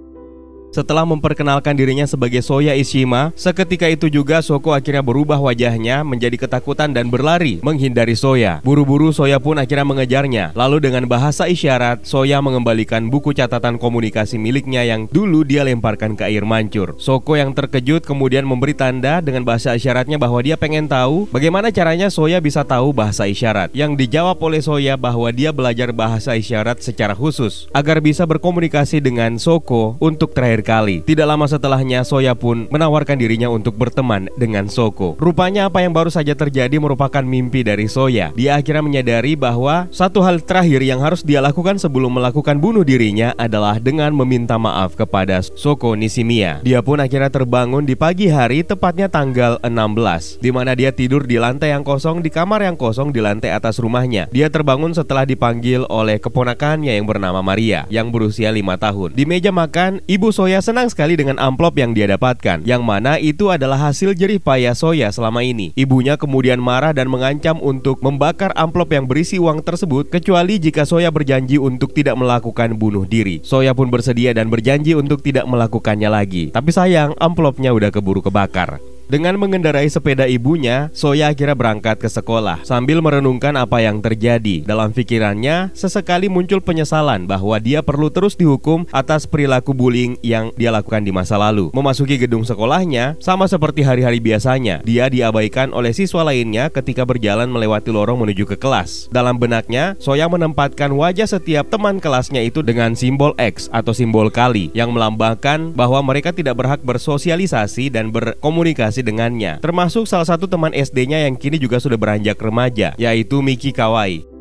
Setelah 0.74 1.06
memperkenalkan 1.06 1.78
dirinya 1.78 2.10
sebagai 2.10 2.42
Soya 2.42 2.74
Ishima, 2.74 3.30
seketika 3.38 3.86
itu 3.86 4.10
juga 4.10 4.42
Soko 4.42 4.74
akhirnya 4.74 5.06
berubah 5.06 5.38
wajahnya 5.38 6.02
menjadi 6.02 6.34
ketakutan 6.34 6.90
dan 6.98 7.14
berlari 7.14 7.62
menghindari 7.62 8.18
Soya. 8.18 8.58
Buru-buru 8.66 9.14
Soya 9.14 9.38
pun 9.38 9.62
akhirnya 9.62 9.86
mengejarnya. 9.86 10.50
Lalu 10.58 10.82
dengan 10.82 11.06
bahasa 11.06 11.46
isyarat, 11.46 12.02
Soya 12.10 12.42
mengembalikan 12.42 13.06
buku 13.06 13.38
catatan 13.38 13.78
komunikasi 13.78 14.42
miliknya 14.42 14.82
yang 14.82 15.06
dulu 15.14 15.46
dia 15.46 15.62
lemparkan 15.62 16.18
ke 16.18 16.26
air 16.26 16.42
mancur. 16.42 16.98
Soko 16.98 17.38
yang 17.38 17.54
terkejut 17.54 18.02
kemudian 18.02 18.42
memberi 18.42 18.74
tanda 18.74 19.22
dengan 19.22 19.46
bahasa 19.46 19.78
isyaratnya 19.78 20.18
bahwa 20.18 20.42
dia 20.42 20.58
pengen 20.58 20.90
tahu 20.90 21.30
bagaimana 21.30 21.70
caranya 21.70 22.10
Soya 22.10 22.42
bisa 22.42 22.66
tahu 22.66 22.98
bahasa 22.98 23.30
isyarat. 23.30 23.70
Yang 23.78 24.10
dijawab 24.10 24.42
oleh 24.42 24.66
Soya 24.66 24.98
bahwa 24.98 25.30
dia 25.30 25.54
belajar 25.54 25.94
bahasa 25.94 26.34
isyarat 26.34 26.82
secara 26.82 27.14
khusus 27.14 27.70
agar 27.78 28.02
bisa 28.02 28.26
berkomunikasi 28.26 29.06
dengan 29.06 29.38
Soko 29.38 30.02
untuk 30.02 30.34
terakhir 30.34 30.63
kali. 30.64 31.04
Tidak 31.04 31.28
lama 31.28 31.46
setelahnya, 31.46 32.08
Soya 32.08 32.34
pun 32.34 32.66
menawarkan 32.72 33.20
dirinya 33.20 33.52
untuk 33.52 33.76
berteman 33.76 34.32
dengan 34.40 34.72
Soko. 34.72 35.20
Rupanya 35.20 35.68
apa 35.68 35.84
yang 35.84 35.92
baru 35.92 36.10
saja 36.10 36.34
terjadi 36.34 36.80
merupakan 36.80 37.22
mimpi 37.22 37.62
dari 37.62 37.92
Soya. 37.92 38.32
Dia 38.34 38.58
akhirnya 38.58 38.82
menyadari 38.82 39.36
bahwa 39.36 39.92
satu 39.92 40.24
hal 40.24 40.40
terakhir 40.40 40.80
yang 40.82 41.04
harus 41.04 41.22
dia 41.22 41.44
lakukan 41.44 41.76
sebelum 41.76 42.16
melakukan 42.16 42.58
bunuh 42.58 42.88
dirinya 42.88 43.36
adalah 43.36 43.78
dengan 43.78 44.16
meminta 44.16 44.56
maaf 44.56 44.96
kepada 44.96 45.44
Soko 45.44 45.94
Nishimiya. 46.00 46.64
Dia 46.64 46.80
pun 46.80 47.04
akhirnya 47.04 47.30
terbangun 47.30 47.84
di 47.84 47.98
pagi 47.98 48.32
hari 48.32 48.64
tepatnya 48.64 49.12
tanggal 49.12 49.60
16 49.66 50.40
di 50.40 50.50
mana 50.54 50.78
dia 50.78 50.94
tidur 50.94 51.26
di 51.26 51.42
lantai 51.42 51.74
yang 51.74 51.82
kosong 51.82 52.22
di 52.22 52.30
kamar 52.30 52.62
yang 52.62 52.78
kosong 52.78 53.10
di 53.10 53.20
lantai 53.20 53.52
atas 53.52 53.82
rumahnya. 53.82 54.30
Dia 54.30 54.48
terbangun 54.54 54.94
setelah 54.94 55.26
dipanggil 55.26 55.90
oleh 55.90 56.22
keponakannya 56.22 56.94
yang 56.94 57.10
bernama 57.10 57.42
Maria 57.42 57.90
yang 57.90 58.14
berusia 58.14 58.54
lima 58.54 58.78
tahun. 58.78 59.18
Di 59.18 59.26
meja 59.26 59.50
makan, 59.50 60.06
ibu 60.06 60.30
Soya 60.30 60.53
Soya 60.54 60.70
senang 60.70 60.86
sekali 60.86 61.18
dengan 61.18 61.42
amplop 61.42 61.82
yang 61.82 61.98
dia 61.98 62.06
dapatkan, 62.06 62.62
yang 62.62 62.86
mana 62.86 63.18
itu 63.18 63.50
adalah 63.50 63.90
hasil 63.90 64.14
jerih 64.14 64.38
payah 64.38 64.78
Soya 64.78 65.10
selama 65.10 65.42
ini. 65.42 65.74
Ibunya 65.74 66.14
kemudian 66.14 66.62
marah 66.62 66.94
dan 66.94 67.10
mengancam 67.10 67.58
untuk 67.58 68.06
membakar 68.06 68.54
amplop 68.54 68.94
yang 68.94 69.10
berisi 69.10 69.42
uang 69.42 69.66
tersebut, 69.66 70.14
kecuali 70.14 70.62
jika 70.62 70.86
Soya 70.86 71.10
berjanji 71.10 71.58
untuk 71.58 71.98
tidak 71.98 72.22
melakukan 72.22 72.78
bunuh 72.78 73.02
diri. 73.02 73.42
Soya 73.42 73.74
pun 73.74 73.90
bersedia 73.90 74.30
dan 74.38 74.54
berjanji 74.54 74.94
untuk 74.94 75.26
tidak 75.26 75.50
melakukannya 75.50 76.14
lagi. 76.14 76.54
Tapi 76.54 76.70
sayang, 76.70 77.18
amplopnya 77.18 77.74
udah 77.74 77.90
keburu 77.90 78.22
kebakar. 78.22 78.78
Dengan 79.12 79.36
mengendarai 79.36 79.92
sepeda 79.92 80.24
ibunya, 80.32 80.88
Soya 80.96 81.36
akhirnya 81.36 81.54
berangkat 81.60 82.00
ke 82.00 82.08
sekolah 82.08 82.64
sambil 82.64 83.04
merenungkan 83.04 83.52
apa 83.60 83.84
yang 83.84 84.00
terjadi. 84.00 84.64
Dalam 84.64 84.96
pikirannya, 84.96 85.76
sesekali 85.76 86.32
muncul 86.32 86.64
penyesalan 86.64 87.28
bahwa 87.28 87.60
dia 87.60 87.84
perlu 87.84 88.08
terus 88.08 88.40
dihukum 88.40 88.88
atas 88.96 89.28
perilaku 89.28 89.76
bullying 89.76 90.16
yang 90.24 90.56
dia 90.56 90.72
lakukan 90.72 91.04
di 91.04 91.12
masa 91.12 91.36
lalu. 91.36 91.68
Memasuki 91.76 92.16
gedung 92.16 92.48
sekolahnya, 92.48 93.20
sama 93.20 93.44
seperti 93.52 93.84
hari-hari 93.84 94.24
biasanya, 94.24 94.80
dia 94.88 95.12
diabaikan 95.12 95.76
oleh 95.76 95.92
siswa 95.92 96.24
lainnya 96.24 96.72
ketika 96.72 97.04
berjalan 97.04 97.52
melewati 97.52 97.92
lorong 97.92 98.24
menuju 98.24 98.56
ke 98.56 98.56
kelas. 98.56 99.12
Dalam 99.12 99.36
benaknya, 99.36 100.00
Soya 100.00 100.32
menempatkan 100.32 100.96
wajah 100.96 101.28
setiap 101.28 101.68
teman 101.68 102.00
kelasnya 102.00 102.40
itu 102.40 102.64
dengan 102.64 102.96
simbol 102.96 103.36
X 103.36 103.68
atau 103.76 103.92
simbol 103.92 104.32
kali 104.32 104.72
yang 104.72 104.96
melambangkan 104.96 105.76
bahwa 105.76 106.00
mereka 106.00 106.32
tidak 106.32 106.56
berhak 106.56 106.80
bersosialisasi 106.86 107.92
dan 107.92 108.14
berkomunikasi 108.14 108.93
dengannya, 109.02 109.58
termasuk 109.64 110.06
salah 110.06 110.28
satu 110.28 110.46
teman 110.46 110.76
SD-nya 110.76 111.26
yang 111.26 111.34
kini 111.34 111.58
juga 111.58 111.82
sudah 111.82 111.98
beranjak 111.98 112.38
remaja, 112.38 112.94
yaitu 113.02 113.42
Miki 113.42 113.74
Kawai. 113.74 114.33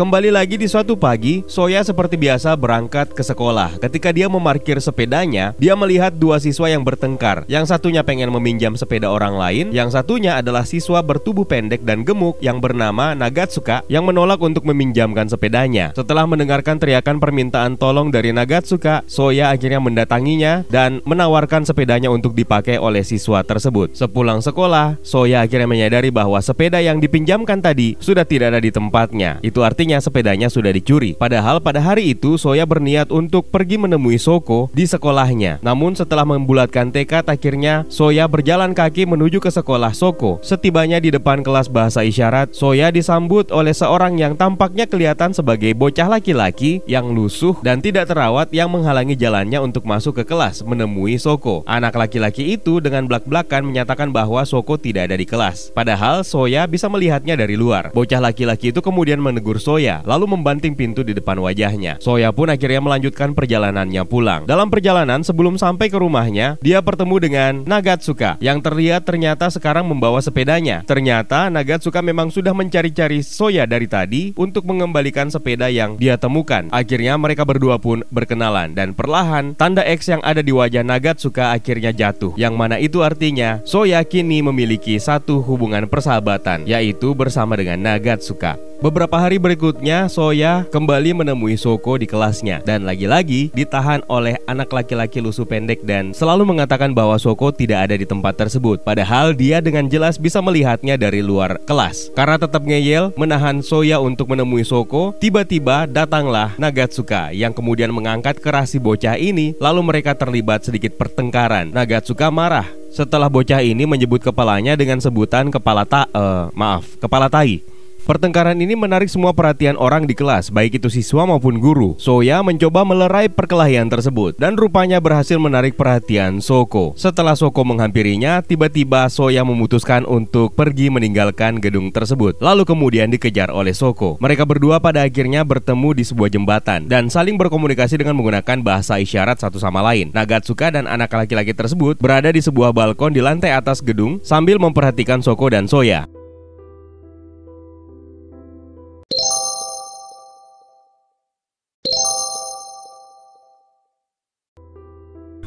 Kembali 0.00 0.32
lagi 0.32 0.56
di 0.56 0.64
suatu 0.64 0.96
pagi, 0.96 1.44
Soya 1.44 1.84
seperti 1.84 2.16
biasa 2.16 2.56
berangkat 2.56 3.12
ke 3.12 3.20
sekolah. 3.20 3.76
Ketika 3.84 4.16
dia 4.16 4.32
memarkir 4.32 4.80
sepedanya, 4.80 5.52
dia 5.60 5.76
melihat 5.76 6.16
dua 6.16 6.40
siswa 6.40 6.72
yang 6.72 6.80
bertengkar. 6.80 7.44
Yang 7.52 7.68
satunya 7.68 8.00
pengen 8.00 8.32
meminjam 8.32 8.72
sepeda 8.80 9.12
orang 9.12 9.36
lain, 9.36 9.76
yang 9.76 9.92
satunya 9.92 10.40
adalah 10.40 10.64
siswa 10.64 11.04
bertubuh 11.04 11.44
pendek 11.44 11.84
dan 11.84 12.00
gemuk 12.00 12.40
yang 12.40 12.64
bernama 12.64 13.12
Nagatsuka 13.12 13.84
yang 13.92 14.08
menolak 14.08 14.40
untuk 14.40 14.64
meminjamkan 14.64 15.28
sepedanya. 15.28 15.92
Setelah 15.92 16.24
mendengarkan 16.24 16.80
teriakan 16.80 17.20
permintaan 17.20 17.76
tolong 17.76 18.08
dari 18.08 18.32
Nagatsuka, 18.32 19.04
Soya 19.04 19.52
akhirnya 19.52 19.84
mendatanginya 19.84 20.64
dan 20.72 21.04
menawarkan 21.04 21.68
sepedanya 21.68 22.08
untuk 22.08 22.32
dipakai 22.32 22.80
oleh 22.80 23.04
siswa 23.04 23.44
tersebut. 23.44 23.92
Sepulang 23.92 24.40
sekolah, 24.40 24.96
Soya 25.04 25.44
akhirnya 25.44 25.68
menyadari 25.68 26.08
bahwa 26.08 26.40
sepeda 26.40 26.80
yang 26.80 27.04
dipinjamkan 27.04 27.60
tadi 27.60 28.00
sudah 28.00 28.24
tidak 28.24 28.56
ada 28.56 28.64
di 28.64 28.72
tempatnya. 28.72 29.36
Itu 29.44 29.60
artinya 29.60 29.89
Akhirnya 29.90 30.06
sepedanya 30.06 30.46
sudah 30.46 30.70
dicuri. 30.70 31.18
Padahal 31.18 31.58
pada 31.58 31.82
hari 31.82 32.14
itu 32.14 32.38
Soya 32.38 32.62
berniat 32.62 33.10
untuk 33.10 33.50
pergi 33.50 33.74
menemui 33.74 34.22
Soko 34.22 34.70
di 34.70 34.86
sekolahnya. 34.86 35.58
Namun 35.66 35.98
setelah 35.98 36.22
membulatkan 36.22 36.94
tekad 36.94 37.26
akhirnya 37.26 37.82
Soya 37.90 38.30
berjalan 38.30 38.70
kaki 38.70 39.02
menuju 39.02 39.42
ke 39.42 39.50
sekolah 39.50 39.90
Soko. 39.90 40.38
Setibanya 40.46 41.02
di 41.02 41.10
depan 41.10 41.42
kelas 41.42 41.66
bahasa 41.66 42.06
isyarat, 42.06 42.54
Soya 42.54 42.94
disambut 42.94 43.50
oleh 43.50 43.74
seorang 43.74 44.14
yang 44.14 44.38
tampaknya 44.38 44.86
kelihatan 44.86 45.34
sebagai 45.34 45.74
bocah 45.74 46.06
laki-laki 46.06 46.86
yang 46.86 47.10
lusuh 47.10 47.58
dan 47.66 47.82
tidak 47.82 48.06
terawat 48.06 48.46
yang 48.54 48.70
menghalangi 48.70 49.18
jalannya 49.18 49.58
untuk 49.58 49.82
masuk 49.90 50.22
ke 50.22 50.24
kelas 50.30 50.62
menemui 50.62 51.18
Soko. 51.18 51.66
Anak 51.66 51.98
laki-laki 51.98 52.54
itu 52.54 52.78
dengan 52.78 53.10
belak-belakan 53.10 53.66
menyatakan 53.66 54.14
bahwa 54.14 54.46
Soko 54.46 54.78
tidak 54.78 55.10
ada 55.10 55.18
di 55.18 55.26
kelas. 55.26 55.74
Padahal 55.74 56.22
Soya 56.22 56.70
bisa 56.70 56.86
melihatnya 56.86 57.34
dari 57.34 57.58
luar. 57.58 57.90
Bocah 57.90 58.22
laki-laki 58.22 58.70
itu 58.70 58.78
kemudian 58.78 59.18
menegur 59.18 59.58
Soya 59.58 59.79
Soya 59.80 60.04
lalu 60.04 60.36
membanting 60.36 60.76
pintu 60.76 61.00
di 61.00 61.16
depan 61.16 61.40
wajahnya. 61.40 61.96
Soya 62.04 62.28
pun 62.36 62.52
akhirnya 62.52 62.84
melanjutkan 62.84 63.32
perjalanannya 63.32 64.04
pulang. 64.04 64.44
Dalam 64.44 64.68
perjalanan 64.68 65.24
sebelum 65.24 65.56
sampai 65.56 65.88
ke 65.88 65.96
rumahnya, 65.96 66.60
dia 66.60 66.84
bertemu 66.84 67.16
dengan 67.16 67.52
Nagatsuka 67.64 68.36
yang 68.44 68.60
terlihat 68.60 69.08
ternyata 69.08 69.48
sekarang 69.48 69.88
membawa 69.88 70.20
sepedanya. 70.20 70.84
Ternyata 70.84 71.48
Nagatsuka 71.48 72.04
memang 72.04 72.28
sudah 72.28 72.52
mencari-cari 72.52 73.24
Soya 73.24 73.64
dari 73.64 73.88
tadi 73.88 74.36
untuk 74.36 74.68
mengembalikan 74.68 75.32
sepeda 75.32 75.72
yang 75.72 75.96
dia 75.96 76.20
temukan. 76.20 76.68
Akhirnya 76.76 77.16
mereka 77.16 77.48
berdua 77.48 77.80
pun 77.80 78.04
berkenalan 78.12 78.76
dan 78.76 78.92
perlahan 78.92 79.56
tanda 79.56 79.80
X 79.80 80.12
yang 80.12 80.20
ada 80.20 80.44
di 80.44 80.52
wajah 80.52 80.84
Nagatsuka 80.84 81.56
akhirnya 81.56 81.96
jatuh. 81.96 82.36
Yang 82.36 82.52
mana 82.52 82.76
itu 82.76 83.00
artinya 83.00 83.64
Soya 83.64 84.04
kini 84.04 84.44
memiliki 84.44 85.00
satu 85.00 85.40
hubungan 85.40 85.88
persahabatan 85.88 86.68
yaitu 86.68 87.16
bersama 87.16 87.56
dengan 87.56 87.80
Nagatsuka. 87.80 88.60
Beberapa 88.80 89.20
hari 89.20 89.36
berikutnya, 89.36 89.59
Soya 90.08 90.64
kembali 90.72 91.12
menemui 91.12 91.52
Soko 91.60 92.00
di 92.00 92.08
kelasnya 92.08 92.64
dan 92.64 92.88
lagi-lagi 92.88 93.52
ditahan 93.52 94.00
oleh 94.08 94.40
anak 94.48 94.72
laki-laki 94.72 95.20
lusuh 95.20 95.44
pendek 95.44 95.84
dan 95.84 96.16
selalu 96.16 96.48
mengatakan 96.48 96.96
bahwa 96.96 97.20
Soko 97.20 97.52
tidak 97.52 97.84
ada 97.84 97.94
di 98.00 98.08
tempat 98.08 98.40
tersebut. 98.40 98.80
Padahal 98.80 99.36
dia 99.36 99.60
dengan 99.60 99.84
jelas 99.84 100.16
bisa 100.16 100.40
melihatnya 100.40 100.96
dari 100.96 101.20
luar 101.20 101.60
kelas. 101.68 102.08
Karena 102.16 102.40
tetap 102.40 102.64
ngeyel 102.64 103.12
menahan 103.20 103.60
Soya 103.60 104.00
untuk 104.00 104.32
menemui 104.32 104.64
Soko, 104.64 105.12
tiba-tiba 105.20 105.84
datanglah 105.84 106.56
Nagatsuka 106.56 107.36
yang 107.36 107.52
kemudian 107.52 107.92
mengangkat 107.92 108.40
kerasi 108.40 108.80
bocah 108.80 109.20
ini 109.20 109.52
lalu 109.60 109.84
mereka 109.84 110.16
terlibat 110.16 110.64
sedikit 110.64 110.96
pertengkaran. 110.96 111.68
Nagatsuka 111.68 112.32
marah 112.32 112.64
setelah 112.88 113.28
bocah 113.28 113.60
ini 113.60 113.84
menyebut 113.84 114.24
kepalanya 114.24 114.72
dengan 114.72 115.04
sebutan 115.04 115.52
kepala 115.52 115.84
ta 115.84 116.08
uh, 116.16 116.48
maaf, 116.56 116.96
kepala 116.96 117.28
tai. 117.28 117.79
Pertengkaran 118.00 118.56
ini 118.58 118.72
menarik 118.74 119.12
semua 119.12 119.36
perhatian 119.36 119.76
orang 119.76 120.08
di 120.08 120.16
kelas, 120.16 120.48
baik 120.48 120.80
itu 120.80 120.88
siswa 120.88 121.28
maupun 121.28 121.60
guru. 121.60 121.94
Soya 122.00 122.40
mencoba 122.40 122.82
melerai 122.82 123.28
perkelahian 123.28 123.92
tersebut 123.92 124.40
dan 124.40 124.56
rupanya 124.56 124.98
berhasil 124.98 125.36
menarik 125.36 125.76
perhatian 125.76 126.40
Soko. 126.40 126.96
Setelah 126.96 127.36
Soko 127.36 127.62
menghampirinya, 127.62 128.40
tiba-tiba 128.40 129.04
Soya 129.12 129.44
memutuskan 129.44 130.08
untuk 130.08 130.56
pergi 130.56 130.88
meninggalkan 130.88 131.60
gedung 131.60 131.92
tersebut. 131.92 132.40
Lalu 132.40 132.64
kemudian 132.64 133.12
dikejar 133.12 133.52
oleh 133.52 133.76
Soko. 133.76 134.16
Mereka 134.18 134.48
berdua 134.48 134.80
pada 134.80 135.04
akhirnya 135.04 135.44
bertemu 135.44 136.00
di 136.00 136.04
sebuah 136.06 136.32
jembatan 136.32 136.88
dan 136.88 137.12
saling 137.12 137.36
berkomunikasi 137.36 138.00
dengan 138.00 138.16
menggunakan 138.16 138.64
bahasa 138.64 138.96
isyarat 138.96 139.40
satu 139.40 139.60
sama 139.60 139.84
lain. 139.84 140.08
Nagatsuka 140.16 140.72
dan 140.72 140.88
anak 140.88 141.12
laki-laki 141.12 141.52
tersebut 141.52 142.00
berada 142.00 142.32
di 142.32 142.40
sebuah 142.40 142.72
balkon 142.72 143.12
di 143.12 143.20
lantai 143.20 143.52
atas 143.52 143.84
gedung 143.84 144.18
sambil 144.24 144.56
memperhatikan 144.56 145.20
Soko 145.20 145.46
dan 145.52 145.68
Soya. 145.68 146.19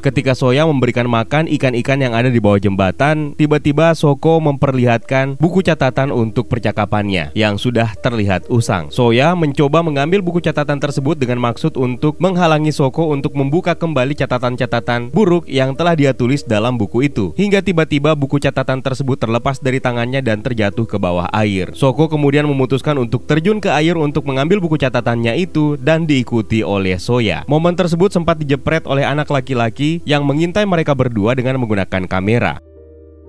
Ketika 0.03 0.36
Soya 0.36 0.67
memberikan 0.67 1.07
makan 1.07 1.48
ikan-ikan 1.48 1.95
yang 1.95 2.12
ada 2.12 2.27
di 2.27 2.36
bawah 2.43 2.60
jembatan, 2.60 3.39
tiba-tiba 3.39 3.95
Soko 3.95 4.43
memperlihatkan 4.43 5.39
buku 5.39 5.63
catatan 5.63 6.12
untuk 6.12 6.51
percakapannya 6.51 7.31
yang 7.39 7.55
sudah 7.55 7.95
terlihat 8.03 8.51
usang. 8.51 8.91
Soya 8.91 9.31
mencoba 9.31 9.79
mengambil 9.79 10.19
buku 10.19 10.43
catatan 10.43 10.83
tersebut 10.83 11.15
dengan 11.15 11.39
maksud 11.39 11.79
untuk 11.79 12.19
menghalangi 12.19 12.75
Soko 12.75 13.15
untuk 13.15 13.31
membuka 13.31 13.79
kembali 13.79 14.12
catatan-catatan 14.19 15.07
buruk 15.07 15.48
yang 15.48 15.72
telah 15.72 15.95
dia 15.95 16.12
tulis 16.12 16.43
dalam 16.43 16.75
buku 16.75 17.07
itu. 17.07 17.31
Hingga 17.39 17.63
tiba-tiba 17.63 18.12
buku 18.12 18.43
catatan 18.43 18.83
tersebut 18.83 19.15
terlepas 19.15 19.63
dari 19.63 19.79
tangannya 19.79 20.19
dan 20.19 20.43
terjatuh 20.43 20.83
ke 20.83 21.00
bawah 21.00 21.31
air. 21.31 21.72
Soko 21.79 22.12
kemudian 22.12 22.43
memutuskan 22.43 23.00
untuk 23.00 23.24
terjun 23.24 23.63
ke 23.63 23.72
air 23.72 23.95
untuk 23.95 24.27
mengambil 24.27 24.60
buku 24.60 24.75
catatannya 24.75 25.39
itu 25.39 25.79
dan 25.79 26.03
diikuti 26.03 26.60
oleh 26.60 27.00
Soya. 27.00 27.48
Momen 27.48 27.79
tersebut 27.79 28.12
sempat 28.12 28.36
dijepret 28.36 28.83
oleh 28.83 29.07
anak 29.07 29.31
laki-laki 29.31 29.92
yang 30.01 30.25
mengintai 30.25 30.65
mereka 30.65 30.97
berdua 30.97 31.38
dengan 31.38 31.62
menggunakan 31.62 32.09
kamera. 32.09 32.73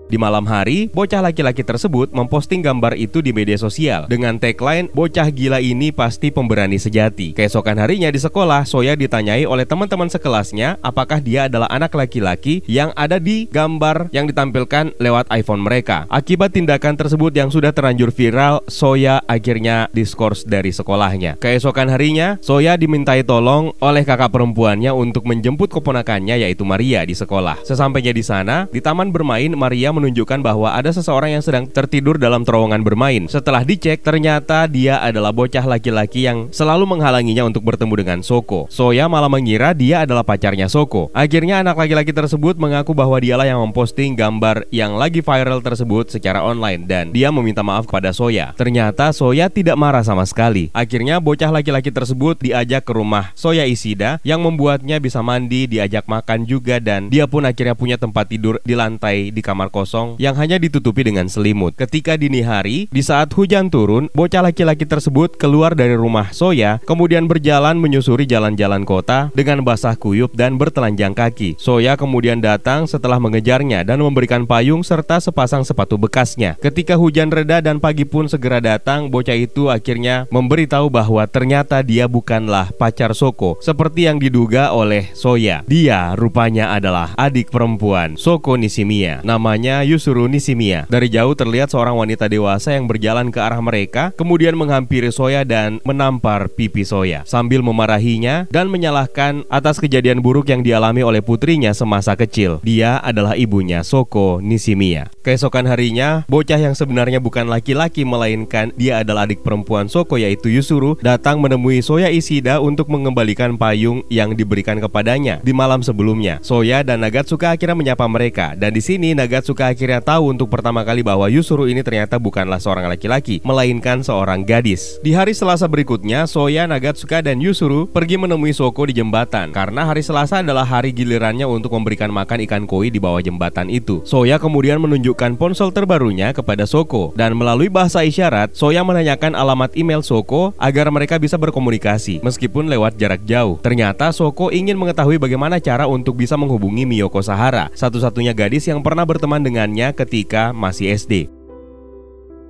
Di 0.04 0.20
malam 0.20 0.44
hari, 0.44 0.92
bocah 0.92 1.24
laki-laki 1.24 1.64
tersebut 1.64 2.12
memposting 2.12 2.60
gambar 2.60 2.92
itu 3.00 3.24
di 3.24 3.32
media 3.32 3.56
sosial 3.56 4.04
dengan 4.04 4.36
tagline 4.36 4.92
"Bocah 4.92 5.32
gila 5.32 5.64
ini 5.64 5.96
pasti 5.96 6.28
pemberani 6.28 6.76
sejati". 6.76 7.32
Keesokan 7.32 7.80
harinya 7.80 8.12
di 8.12 8.20
sekolah, 8.20 8.68
Soya 8.68 9.00
ditanyai 9.00 9.48
oleh 9.48 9.64
teman-teman 9.64 10.12
sekelasnya 10.12 10.76
apakah 10.84 11.24
dia 11.24 11.48
adalah 11.48 11.72
anak 11.72 11.96
laki-laki 11.96 12.60
yang 12.68 12.92
ada 13.00 13.16
di 13.16 13.48
gambar 13.48 14.12
yang 14.12 14.28
ditampilkan 14.28 14.92
lewat 15.00 15.32
iPhone 15.32 15.64
mereka. 15.64 16.04
Akibat 16.12 16.52
tindakan 16.52 17.00
tersebut 17.00 17.32
yang 17.32 17.48
sudah 17.48 17.72
terlanjur 17.72 18.12
viral, 18.12 18.60
Soya 18.68 19.24
akhirnya 19.24 19.88
diskors 19.96 20.44
dari 20.44 20.68
sekolahnya. 20.68 21.40
Keesokan 21.40 21.88
harinya, 21.88 22.36
Soya 22.44 22.76
dimintai 22.76 23.24
tolong 23.24 23.72
oleh 23.80 24.04
kakak 24.04 24.28
perempuannya 24.28 24.92
untuk 24.92 25.24
menjemput 25.24 25.72
keponakannya 25.72 26.44
yaitu 26.44 26.68
Maria 26.68 27.08
di 27.08 27.16
sekolah. 27.16 27.64
Sesampainya 27.64 28.12
di 28.12 28.20
sana, 28.20 28.68
di 28.68 28.84
taman 28.84 29.08
bermain 29.08 29.48
Maria 29.56 29.93
menunjukkan 29.94 30.42
bahwa 30.42 30.74
ada 30.74 30.90
seseorang 30.90 31.38
yang 31.38 31.44
sedang 31.44 31.70
tertidur 31.70 32.18
dalam 32.18 32.42
terowongan 32.42 32.82
bermain. 32.82 33.30
Setelah 33.30 33.62
dicek, 33.62 34.02
ternyata 34.02 34.66
dia 34.66 34.98
adalah 34.98 35.30
bocah 35.30 35.62
laki-laki 35.62 36.26
yang 36.26 36.50
selalu 36.50 36.84
menghalanginya 36.90 37.46
untuk 37.46 37.62
bertemu 37.62 37.94
dengan 37.94 38.18
Soko. 38.26 38.66
Soya 38.66 39.06
malah 39.06 39.30
mengira 39.30 39.70
dia 39.70 40.02
adalah 40.02 40.26
pacarnya 40.26 40.66
Soko. 40.66 41.14
Akhirnya 41.14 41.62
anak 41.62 41.78
laki-laki 41.78 42.10
tersebut 42.10 42.58
mengaku 42.58 42.96
bahwa 42.96 43.20
dialah 43.20 43.46
yang 43.46 43.62
memposting 43.62 44.18
gambar 44.18 44.66
yang 44.72 44.96
lagi 44.98 45.20
viral 45.20 45.60
tersebut 45.60 46.10
secara 46.10 46.40
online 46.40 46.88
dan 46.88 47.12
dia 47.12 47.28
meminta 47.28 47.60
maaf 47.60 47.84
kepada 47.84 48.10
Soya. 48.10 48.56
Ternyata 48.56 49.12
Soya 49.12 49.52
tidak 49.52 49.76
marah 49.76 50.02
sama 50.02 50.24
sekali. 50.24 50.72
Akhirnya 50.72 51.20
bocah 51.20 51.52
laki-laki 51.52 51.92
tersebut 51.92 52.40
diajak 52.40 52.88
ke 52.88 52.96
rumah 52.96 53.36
Soya 53.36 53.68
Isida 53.68 54.16
yang 54.24 54.40
membuatnya 54.40 54.96
bisa 54.96 55.20
mandi, 55.20 55.68
diajak 55.68 56.08
makan 56.08 56.48
juga 56.48 56.80
dan 56.80 57.12
dia 57.12 57.28
pun 57.28 57.44
akhirnya 57.44 57.76
punya 57.76 58.00
tempat 58.00 58.32
tidur 58.32 58.56
di 58.64 58.72
lantai 58.72 59.28
di 59.28 59.44
kamar 59.44 59.68
kos 59.68 59.83
kosong 59.84 60.16
yang 60.16 60.32
hanya 60.40 60.56
ditutupi 60.56 61.04
dengan 61.04 61.28
selimut. 61.28 61.76
Ketika 61.76 62.16
dini 62.16 62.40
hari, 62.40 62.88
di 62.88 63.04
saat 63.04 63.28
hujan 63.36 63.68
turun, 63.68 64.08
bocah 64.16 64.40
laki-laki 64.40 64.88
tersebut 64.88 65.36
keluar 65.36 65.76
dari 65.76 65.92
rumah 65.92 66.32
Soya, 66.32 66.80
kemudian 66.88 67.28
berjalan 67.28 67.76
menyusuri 67.76 68.24
jalan-jalan 68.24 68.88
kota 68.88 69.28
dengan 69.36 69.60
basah 69.60 69.92
kuyup 69.92 70.32
dan 70.32 70.56
bertelanjang 70.56 71.12
kaki. 71.12 71.60
Soya 71.60 72.00
kemudian 72.00 72.40
datang 72.40 72.88
setelah 72.88 73.20
mengejarnya 73.20 73.84
dan 73.84 74.00
memberikan 74.00 74.48
payung 74.48 74.80
serta 74.80 75.20
sepasang 75.20 75.68
sepatu 75.68 76.00
bekasnya. 76.00 76.56
Ketika 76.64 76.96
hujan 76.96 77.28
reda 77.28 77.60
dan 77.60 77.76
pagi 77.76 78.08
pun 78.08 78.24
segera 78.24 78.64
datang, 78.64 79.12
bocah 79.12 79.36
itu 79.36 79.68
akhirnya 79.68 80.24
memberitahu 80.32 80.88
bahwa 80.88 81.28
ternyata 81.28 81.84
dia 81.84 82.08
bukanlah 82.08 82.72
pacar 82.80 83.12
Soko 83.12 83.60
seperti 83.60 84.06
yang 84.06 84.22
diduga 84.22 84.70
oleh 84.70 85.10
Soya. 85.12 85.66
Dia 85.66 86.14
rupanya 86.14 86.72
adalah 86.72 87.12
adik 87.18 87.50
perempuan 87.50 88.14
Soko 88.14 88.54
Nishimiya. 88.54 89.26
Namanya 89.26 89.73
Yusuru 89.82 90.30
Nishimiya. 90.30 90.86
Dari 90.86 91.10
jauh 91.10 91.34
terlihat 91.34 91.74
seorang 91.74 91.98
wanita 91.98 92.30
dewasa 92.30 92.76
yang 92.78 92.86
berjalan 92.86 93.34
ke 93.34 93.42
arah 93.42 93.58
mereka, 93.58 94.14
kemudian 94.14 94.54
menghampiri 94.54 95.10
Soya 95.10 95.42
dan 95.42 95.82
menampar 95.82 96.46
pipi 96.52 96.86
Soya 96.86 97.26
sambil 97.26 97.64
memarahinya 97.64 98.46
dan 98.52 98.70
menyalahkan 98.70 99.48
atas 99.48 99.80
kejadian 99.80 100.20
buruk 100.20 100.52
yang 100.52 100.60
dialami 100.60 101.00
oleh 101.00 101.24
putrinya 101.24 101.72
semasa 101.72 102.12
kecil. 102.14 102.60
Dia 102.60 103.00
adalah 103.00 103.34
ibunya 103.34 103.80
Soko 103.80 104.44
Nishimiya. 104.44 105.08
Keesokan 105.24 105.64
harinya, 105.64 106.28
bocah 106.28 106.60
yang 106.60 106.76
sebenarnya 106.76 107.16
bukan 107.16 107.48
laki-laki 107.48 108.04
melainkan 108.04 108.74
dia 108.76 109.00
adalah 109.00 109.24
adik 109.24 109.40
perempuan 109.40 109.88
Soko 109.88 110.20
yaitu 110.20 110.52
Yusuru 110.52 111.00
datang 111.00 111.40
menemui 111.40 111.80
Soya 111.80 112.12
Ishida 112.12 112.60
untuk 112.60 112.92
mengembalikan 112.92 113.56
payung 113.56 114.04
yang 114.12 114.36
diberikan 114.36 114.76
kepadanya 114.76 115.40
di 115.40 115.56
malam 115.56 115.80
sebelumnya. 115.80 116.44
Soya 116.44 116.84
dan 116.84 117.00
Nagatsuka 117.00 117.56
akhirnya 117.56 117.72
menyapa 117.72 118.04
mereka 118.04 118.52
dan 118.52 118.76
di 118.76 118.84
sini 118.84 119.16
Nagatsuka 119.16 119.63
akhirnya 119.70 120.00
tahu 120.04 120.34
untuk 120.34 120.52
pertama 120.52 120.84
kali 120.84 121.00
bahwa 121.00 121.28
Yusuru 121.28 121.64
ini 121.68 121.80
ternyata 121.80 122.20
bukanlah 122.20 122.60
seorang 122.60 122.88
laki-laki 122.90 123.40
melainkan 123.44 124.04
seorang 124.04 124.44
gadis. 124.44 124.98
Di 125.00 125.16
hari 125.16 125.32
Selasa 125.32 125.68
berikutnya, 125.70 126.28
Soya, 126.28 126.68
Nagatsuka 126.68 127.24
dan 127.24 127.40
Yusuru 127.40 127.86
pergi 127.88 128.20
menemui 128.20 128.52
Soko 128.52 128.88
di 128.88 128.96
jembatan 128.96 129.54
karena 129.54 129.86
hari 129.86 130.02
Selasa 130.04 130.40
adalah 130.40 130.66
hari 130.66 130.90
gilirannya 130.92 131.46
untuk 131.48 131.72
memberikan 131.76 132.10
makan 132.10 132.42
ikan 132.48 132.64
koi 132.64 132.90
di 132.90 132.98
bawah 132.98 133.22
jembatan 133.22 133.70
itu. 133.70 134.02
Soya 134.02 134.36
kemudian 134.36 134.82
menunjukkan 134.82 135.38
ponsel 135.38 135.70
terbarunya 135.70 136.34
kepada 136.34 136.66
Soko 136.66 137.14
dan 137.14 137.38
melalui 137.38 137.70
bahasa 137.70 138.02
isyarat, 138.02 138.56
Soya 138.56 138.82
menanyakan 138.82 139.38
alamat 139.38 139.76
email 139.78 140.02
Soko 140.02 140.56
agar 140.58 140.90
mereka 140.90 141.16
bisa 141.20 141.38
berkomunikasi 141.38 142.24
meskipun 142.24 142.66
lewat 142.66 142.96
jarak 142.98 143.22
jauh. 143.28 143.60
Ternyata 143.62 144.10
Soko 144.10 144.48
ingin 144.50 144.80
mengetahui 144.80 145.20
bagaimana 145.20 145.62
cara 145.62 145.86
untuk 145.86 146.18
bisa 146.18 146.34
menghubungi 146.34 146.88
Miyoko 146.88 147.20
Sahara, 147.20 147.70
satu-satunya 147.76 148.34
gadis 148.34 148.66
yang 148.66 148.80
pernah 148.80 149.06
berteman 149.06 149.44
dengannya 149.54 149.94
ketika 149.94 150.50
masih 150.50 150.98
SD. 150.98 151.30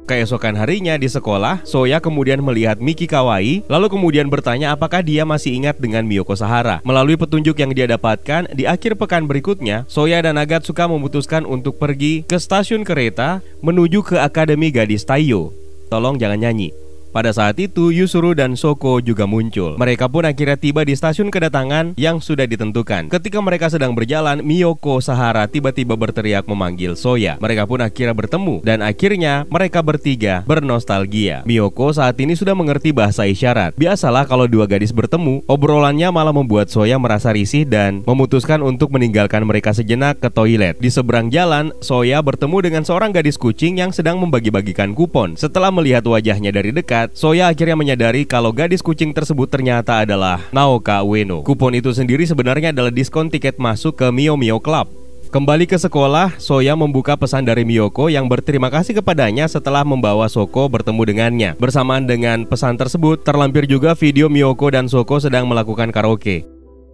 Keesokan 0.05 0.57
harinya 0.57 1.01
di 1.01 1.09
sekolah, 1.09 1.65
Soya 1.65 1.97
kemudian 1.97 2.41
melihat 2.45 2.77
Miki 2.77 3.09
Kawai, 3.09 3.65
lalu 3.65 3.87
kemudian 3.89 4.29
bertanya 4.29 4.77
apakah 4.77 5.01
dia 5.01 5.25
masih 5.25 5.57
ingat 5.57 5.81
dengan 5.81 6.05
Miyoko 6.05 6.37
Sahara. 6.37 6.85
Melalui 6.85 7.17
petunjuk 7.17 7.57
yang 7.57 7.73
dia 7.73 7.89
dapatkan, 7.89 8.53
di 8.53 8.69
akhir 8.69 9.01
pekan 9.01 9.25
berikutnya, 9.25 9.89
Soya 9.89 10.21
dan 10.21 10.37
Agatsuka 10.37 10.85
memutuskan 10.89 11.49
untuk 11.49 11.81
pergi 11.81 12.21
ke 12.21 12.37
stasiun 12.37 12.85
kereta 12.85 13.41
menuju 13.65 14.05
ke 14.05 14.17
Akademi 14.21 14.69
Gadis 14.69 15.09
Taiyo. 15.09 15.57
Tolong 15.89 16.21
jangan 16.21 16.37
nyanyi. 16.37 16.84
Pada 17.15 17.31
saat 17.31 17.55
itu, 17.63 17.95
Yusuru 17.95 18.35
dan 18.35 18.59
Soko 18.59 18.99
juga 18.99 19.23
muncul. 19.23 19.79
Mereka 19.79 20.11
pun 20.11 20.27
akhirnya 20.27 20.59
tiba 20.59 20.83
di 20.83 20.99
stasiun 20.99 21.31
kedatangan 21.31 21.95
yang 21.95 22.19
sudah 22.19 22.43
ditentukan. 22.43 23.07
Ketika 23.07 23.39
mereka 23.39 23.71
sedang 23.71 23.95
berjalan, 23.95 24.43
Miyoko 24.43 24.99
Sahara 24.99 25.47
tiba-tiba 25.47 25.95
berteriak 25.95 26.43
memanggil 26.51 26.99
Soya. 26.99 27.39
Mereka 27.39 27.71
pun 27.71 27.87
akhirnya 27.87 28.19
bertemu 28.19 28.67
dan 28.67 28.83
akhirnya 28.83 29.47
mereka 29.47 29.79
bertiga 29.87 30.43
bernostalgia. 30.43 31.47
Miyoko 31.47 31.95
saat 31.95 32.19
ini 32.19 32.35
sudah 32.35 32.59
mengerti 32.59 32.91
bahasa 32.91 33.31
isyarat. 33.31 33.79
Biasalah 33.79 34.27
kalau 34.27 34.51
dua 34.51 34.67
gadis 34.67 34.91
bertemu, 34.91 35.47
obrolannya 35.47 36.11
malah 36.11 36.35
membuat 36.35 36.67
Soya 36.67 36.99
merasa 36.99 37.31
risih 37.31 37.63
dan 37.63 38.03
memutuskan 38.11 38.59
untuk 38.59 38.91
meninggalkan 38.91 39.47
mereka 39.47 39.71
sejenak 39.71 40.19
ke 40.19 40.35
toilet. 40.35 40.83
Di 40.83 40.91
seberang 40.91 41.31
jalan, 41.31 41.71
Soya 41.79 42.19
bertemu 42.25 42.59
dengan 42.59 42.83
seorang 42.83 43.15
gadis 43.15 43.39
kucing 43.39 43.79
yang 43.79 43.95
sedang 43.95 44.19
membagi-bagikan 44.19 44.99
kupon. 44.99 45.39
Setelah 45.39 45.71
melihat 45.71 46.03
wajahnya 46.09 46.51
dari 46.51 46.75
dekat, 46.75 47.04
Soya 47.13 47.53
akhirnya 47.53 47.77
menyadari 47.77 48.25
kalau 48.25 48.55
gadis 48.55 48.81
kucing 48.81 49.13
tersebut 49.13 49.53
ternyata 49.53 50.07
adalah 50.07 50.41
Naoka 50.55 51.05
Ueno. 51.05 51.45
Kupon 51.45 51.77
itu 51.77 51.93
sendiri 51.93 52.25
sebenarnya 52.25 52.73
adalah 52.73 52.89
diskon 52.89 53.29
tiket 53.29 53.61
masuk 53.61 54.01
ke 54.01 54.09
Mio 54.09 54.39
Mio 54.41 54.63
Club. 54.63 55.05
Kembali 55.35 55.67
ke 55.67 55.75
sekolah, 55.75 56.39
Soya 56.39 56.79
membuka 56.79 57.19
pesan 57.19 57.43
dari 57.43 57.67
Miyoko 57.67 58.07
yang 58.07 58.31
berterima 58.31 58.71
kasih 58.71 59.03
kepadanya 59.03 59.51
setelah 59.51 59.83
membawa 59.83 60.31
Soko 60.31 60.71
bertemu 60.71 61.03
dengannya. 61.11 61.51
Bersamaan 61.59 62.07
dengan 62.07 62.47
pesan 62.47 62.79
tersebut, 62.79 63.27
terlampir 63.27 63.67
juga 63.67 63.99
video 63.99 64.31
Miyoko 64.31 64.71
dan 64.71 64.87
Soko 64.87 65.19
sedang 65.19 65.51
melakukan 65.51 65.91
karaoke. 65.91 66.47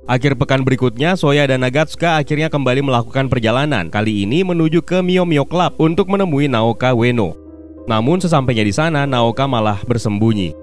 Akhir 0.08 0.40
pekan 0.40 0.64
berikutnya, 0.64 1.20
Soya 1.20 1.44
dan 1.44 1.60
Nagatsuka 1.60 2.16
akhirnya 2.16 2.48
kembali 2.48 2.80
melakukan 2.80 3.28
perjalanan, 3.28 3.92
kali 3.92 4.24
ini 4.24 4.40
menuju 4.40 4.82
ke 4.88 5.04
Mio 5.04 5.28
Mio 5.28 5.44
Club 5.44 5.76
untuk 5.76 6.08
menemui 6.08 6.48
Naoka 6.48 6.96
Ueno. 6.96 7.39
Namun 7.90 8.22
sesampainya 8.22 8.62
di 8.62 8.70
sana, 8.70 9.02
Naoka 9.02 9.50
malah 9.50 9.82
bersembunyi. 9.82 10.54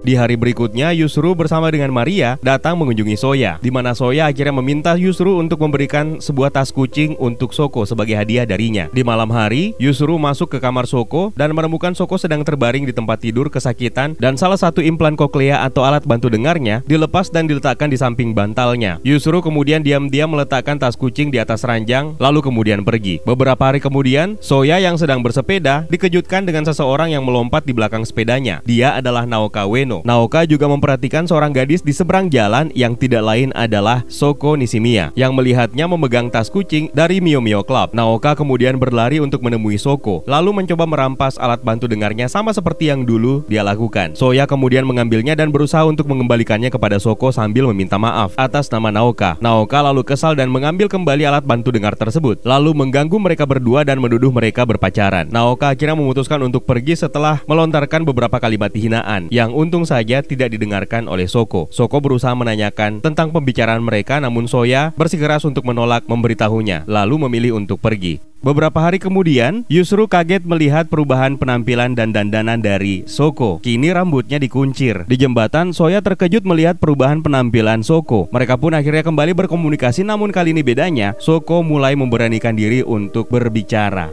Di 0.00 0.16
hari 0.16 0.32
berikutnya, 0.32 0.96
Yusru 0.96 1.36
bersama 1.36 1.68
dengan 1.68 1.92
Maria 1.92 2.40
datang 2.40 2.72
mengunjungi 2.80 3.20
Soya, 3.20 3.60
di 3.60 3.68
mana 3.68 3.92
Soya 3.92 4.32
akhirnya 4.32 4.56
meminta 4.56 4.96
Yusru 4.96 5.36
untuk 5.36 5.60
memberikan 5.60 6.24
sebuah 6.24 6.48
tas 6.48 6.72
kucing 6.72 7.20
untuk 7.20 7.52
Soko 7.52 7.84
sebagai 7.84 8.16
hadiah 8.16 8.48
darinya. 8.48 8.88
Di 8.96 9.04
malam 9.04 9.28
hari, 9.28 9.76
Yusru 9.76 10.16
masuk 10.16 10.56
ke 10.56 10.58
kamar 10.58 10.88
Soko 10.88 11.36
dan 11.36 11.52
menemukan 11.52 11.92
Soko 11.92 12.16
sedang 12.16 12.40
terbaring 12.48 12.88
di 12.88 12.96
tempat 12.96 13.20
tidur 13.20 13.52
kesakitan 13.52 14.16
dan 14.16 14.40
salah 14.40 14.56
satu 14.56 14.80
implan 14.80 15.20
koklea 15.20 15.68
atau 15.68 15.84
alat 15.84 16.08
bantu 16.08 16.32
dengarnya 16.32 16.80
dilepas 16.88 17.28
dan 17.28 17.44
diletakkan 17.44 17.92
di 17.92 18.00
samping 18.00 18.32
bantalnya. 18.32 18.96
Yusru 19.04 19.44
kemudian 19.44 19.84
diam-diam 19.84 20.32
meletakkan 20.32 20.80
tas 20.80 20.96
kucing 20.96 21.28
di 21.28 21.36
atas 21.36 21.60
ranjang, 21.60 22.16
lalu 22.16 22.40
kemudian 22.40 22.88
pergi. 22.88 23.20
Beberapa 23.28 23.68
hari 23.68 23.84
kemudian, 23.84 24.40
Soya 24.40 24.80
yang 24.80 24.96
sedang 24.96 25.20
bersepeda 25.20 25.84
dikejutkan 25.92 26.48
dengan 26.48 26.64
seseorang 26.64 27.12
yang 27.12 27.20
melompat 27.20 27.68
di 27.68 27.76
belakang 27.76 28.08
sepedanya. 28.08 28.64
Dia 28.64 28.96
adalah 28.96 29.28
Naoka 29.28 29.68
Wen 29.90 30.06
Naoka 30.06 30.46
juga 30.46 30.70
memperhatikan 30.70 31.26
seorang 31.26 31.50
gadis 31.50 31.82
di 31.82 31.90
seberang 31.90 32.30
jalan 32.30 32.70
yang 32.78 32.94
tidak 32.94 33.26
lain 33.26 33.50
adalah 33.58 34.06
Soko 34.06 34.54
Nishimiya 34.54 35.10
yang 35.18 35.34
melihatnya 35.34 35.90
memegang 35.90 36.30
tas 36.30 36.46
kucing 36.46 36.92
dari 36.94 37.18
Mio 37.18 37.42
Mio 37.42 37.66
Club. 37.66 37.90
Naoka 37.90 38.38
kemudian 38.38 38.78
berlari 38.78 39.18
untuk 39.18 39.42
menemui 39.42 39.80
Soko, 39.80 40.22
lalu 40.30 40.54
mencoba 40.62 40.86
merampas 40.86 41.40
alat 41.40 41.58
bantu 41.66 41.90
dengarnya 41.90 42.30
sama 42.30 42.54
seperti 42.54 42.92
yang 42.92 43.02
dulu 43.02 43.42
dia 43.50 43.66
lakukan. 43.66 44.14
Soya 44.14 44.46
kemudian 44.46 44.86
mengambilnya 44.86 45.34
dan 45.34 45.50
berusaha 45.50 45.82
untuk 45.82 46.06
mengembalikannya 46.06 46.70
kepada 46.70 47.02
Soko 47.02 47.34
sambil 47.34 47.66
meminta 47.72 47.98
maaf 47.98 48.36
atas 48.38 48.70
nama 48.70 48.94
Naoka. 48.94 49.40
Naoka 49.42 49.80
lalu 49.82 50.06
kesal 50.06 50.36
dan 50.36 50.52
mengambil 50.52 50.86
kembali 50.86 51.26
alat 51.26 51.42
bantu 51.42 51.74
dengar 51.74 51.96
tersebut, 51.96 52.44
lalu 52.44 52.76
mengganggu 52.76 53.16
mereka 53.16 53.48
berdua 53.48 53.82
dan 53.82 53.98
menuduh 53.98 54.30
mereka 54.30 54.62
berpacaran. 54.68 55.32
Naoka 55.32 55.72
akhirnya 55.72 55.96
memutuskan 55.96 56.44
untuk 56.44 56.68
pergi 56.68 56.94
setelah 56.94 57.40
melontarkan 57.48 58.04
beberapa 58.04 58.36
kalimat 58.36 58.68
hinaan 58.76 59.32
yang 59.32 59.50
untung 59.56 59.79
untung 59.80 59.96
saja 59.96 60.20
tidak 60.20 60.52
didengarkan 60.52 61.08
oleh 61.08 61.24
Soko. 61.24 61.64
Soko 61.72 62.04
berusaha 62.04 62.36
menanyakan 62.36 63.00
tentang 63.00 63.32
pembicaraan 63.32 63.80
mereka 63.80 64.20
namun 64.20 64.44
Soya 64.44 64.92
bersikeras 64.92 65.48
untuk 65.48 65.64
menolak 65.64 66.04
memberitahunya, 66.04 66.84
lalu 66.84 67.24
memilih 67.24 67.56
untuk 67.56 67.80
pergi. 67.80 68.20
Beberapa 68.44 68.76
hari 68.80 69.00
kemudian, 69.00 69.64
Yusru 69.72 70.04
kaget 70.04 70.44
melihat 70.44 70.88
perubahan 70.88 71.40
penampilan 71.40 71.96
dan 71.96 72.12
dandanan 72.12 72.60
dari 72.60 73.08
Soko. 73.08 73.60
Kini 73.64 73.88
rambutnya 73.88 74.36
dikuncir. 74.36 75.08
Di 75.08 75.16
jembatan, 75.16 75.72
Soya 75.72 76.04
terkejut 76.04 76.44
melihat 76.44 76.76
perubahan 76.76 77.24
penampilan 77.24 77.80
Soko. 77.80 78.28
Mereka 78.28 78.60
pun 78.60 78.76
akhirnya 78.76 79.00
kembali 79.00 79.32
berkomunikasi 79.32 80.04
namun 80.04 80.28
kali 80.28 80.52
ini 80.52 80.60
bedanya, 80.60 81.16
Soko 81.16 81.64
mulai 81.64 81.96
memberanikan 81.96 82.52
diri 82.52 82.84
untuk 82.84 83.32
berbicara. 83.32 84.12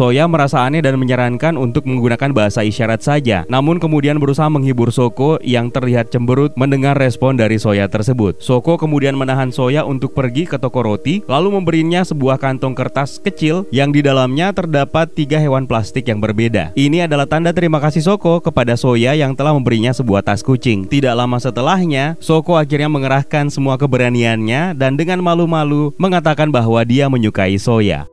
Soya 0.00 0.24
merasa 0.24 0.64
aneh 0.64 0.80
dan 0.80 0.96
menyarankan 0.96 1.60
untuk 1.60 1.84
menggunakan 1.84 2.32
bahasa 2.32 2.64
isyarat 2.64 3.04
saja. 3.04 3.44
Namun 3.52 3.76
kemudian 3.76 4.16
berusaha 4.16 4.48
menghibur 4.48 4.88
Soko 4.88 5.36
yang 5.44 5.68
terlihat 5.68 6.08
cemberut 6.08 6.56
mendengar 6.56 6.96
respon 6.96 7.36
dari 7.36 7.60
Soya 7.60 7.84
tersebut. 7.84 8.40
Soko 8.40 8.80
kemudian 8.80 9.12
menahan 9.12 9.52
Soya 9.52 9.84
untuk 9.84 10.16
pergi 10.16 10.48
ke 10.48 10.56
toko 10.56 10.80
roti, 10.80 11.20
lalu 11.28 11.52
memberinya 11.52 12.00
sebuah 12.00 12.40
kantong 12.40 12.72
kertas 12.72 13.20
kecil 13.20 13.68
yang 13.68 13.92
di 13.92 14.00
dalamnya 14.00 14.56
terdapat 14.56 15.12
tiga 15.12 15.36
hewan 15.36 15.68
plastik 15.68 16.08
yang 16.08 16.16
berbeda. 16.16 16.72
Ini 16.80 17.04
adalah 17.04 17.28
tanda 17.28 17.52
terima 17.52 17.76
kasih 17.76 18.00
Soko 18.00 18.40
kepada 18.40 18.80
Soya 18.80 19.12
yang 19.12 19.36
telah 19.36 19.52
memberinya 19.52 19.92
sebuah 19.92 20.24
tas 20.24 20.40
kucing. 20.40 20.88
Tidak 20.88 21.12
lama 21.12 21.36
setelahnya, 21.36 22.16
Soko 22.24 22.56
akhirnya 22.56 22.88
mengerahkan 22.88 23.52
semua 23.52 23.76
keberaniannya 23.76 24.80
dan 24.80 24.96
dengan 24.96 25.20
malu-malu 25.20 25.92
mengatakan 26.00 26.48
bahwa 26.48 26.80
dia 26.88 27.04
menyukai 27.12 27.60
Soya. 27.60 28.08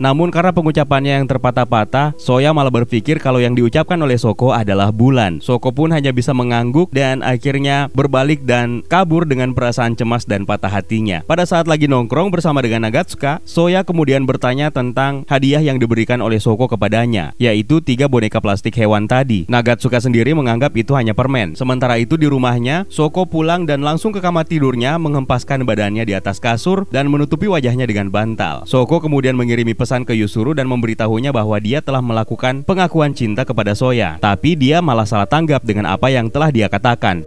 Namun 0.00 0.32
karena 0.32 0.48
pengucapannya 0.56 1.20
yang 1.20 1.28
terpatah-patah, 1.28 2.16
Soya 2.16 2.56
malah 2.56 2.72
berpikir 2.72 3.20
kalau 3.20 3.36
yang 3.36 3.52
diucapkan 3.52 4.00
oleh 4.00 4.16
Soko 4.16 4.56
adalah 4.56 4.88
bulan. 4.88 5.44
Soko 5.44 5.76
pun 5.76 5.92
hanya 5.92 6.08
bisa 6.08 6.32
mengangguk 6.32 6.88
dan 6.88 7.20
akhirnya 7.20 7.92
berbalik 7.92 8.48
dan 8.48 8.80
kabur 8.88 9.28
dengan 9.28 9.52
perasaan 9.52 10.00
cemas 10.00 10.24
dan 10.24 10.48
patah 10.48 10.72
hatinya. 10.72 11.20
Pada 11.28 11.44
saat 11.44 11.68
lagi 11.68 11.84
nongkrong 11.84 12.32
bersama 12.32 12.64
dengan 12.64 12.88
Nagatsuka, 12.88 13.44
Soya 13.44 13.84
kemudian 13.84 14.24
bertanya 14.24 14.72
tentang 14.72 15.28
hadiah 15.28 15.60
yang 15.60 15.76
diberikan 15.76 16.24
oleh 16.24 16.40
Soko 16.40 16.64
kepadanya, 16.64 17.36
yaitu 17.36 17.84
tiga 17.84 18.08
boneka 18.08 18.40
plastik 18.40 18.72
hewan 18.80 19.04
tadi. 19.04 19.44
Nagatsuka 19.52 20.00
sendiri 20.00 20.32
menganggap 20.32 20.72
itu 20.80 20.96
hanya 20.96 21.12
permen. 21.12 21.52
Sementara 21.52 22.00
itu 22.00 22.16
di 22.16 22.24
rumahnya, 22.24 22.88
Soko 22.88 23.28
pulang 23.28 23.68
dan 23.68 23.84
langsung 23.84 24.16
ke 24.16 24.24
kamar 24.24 24.48
tidurnya 24.48 24.96
menghempaskan 24.96 25.68
badannya 25.68 26.08
di 26.08 26.16
atas 26.16 26.40
kasur 26.40 26.88
dan 26.88 27.12
menutupi 27.12 27.52
wajahnya 27.52 27.84
dengan 27.84 28.08
bantal. 28.08 28.64
Soko 28.64 29.04
kemudian 29.04 29.36
mengirimi 29.36 29.76
pesan 29.76 29.89
ke 30.06 30.14
Yusuru 30.14 30.54
dan 30.54 30.70
memberitahunya 30.70 31.34
bahwa 31.34 31.58
dia 31.58 31.82
telah 31.82 31.98
melakukan 31.98 32.62
pengakuan 32.62 33.10
cinta 33.10 33.42
kepada 33.42 33.74
Soya. 33.74 34.22
Tapi 34.22 34.54
dia 34.54 34.78
malah 34.78 35.04
salah 35.04 35.26
tanggap 35.26 35.66
dengan 35.66 35.90
apa 35.90 36.06
yang 36.06 36.30
telah 36.30 36.54
dia 36.54 36.70
katakan. 36.70 37.26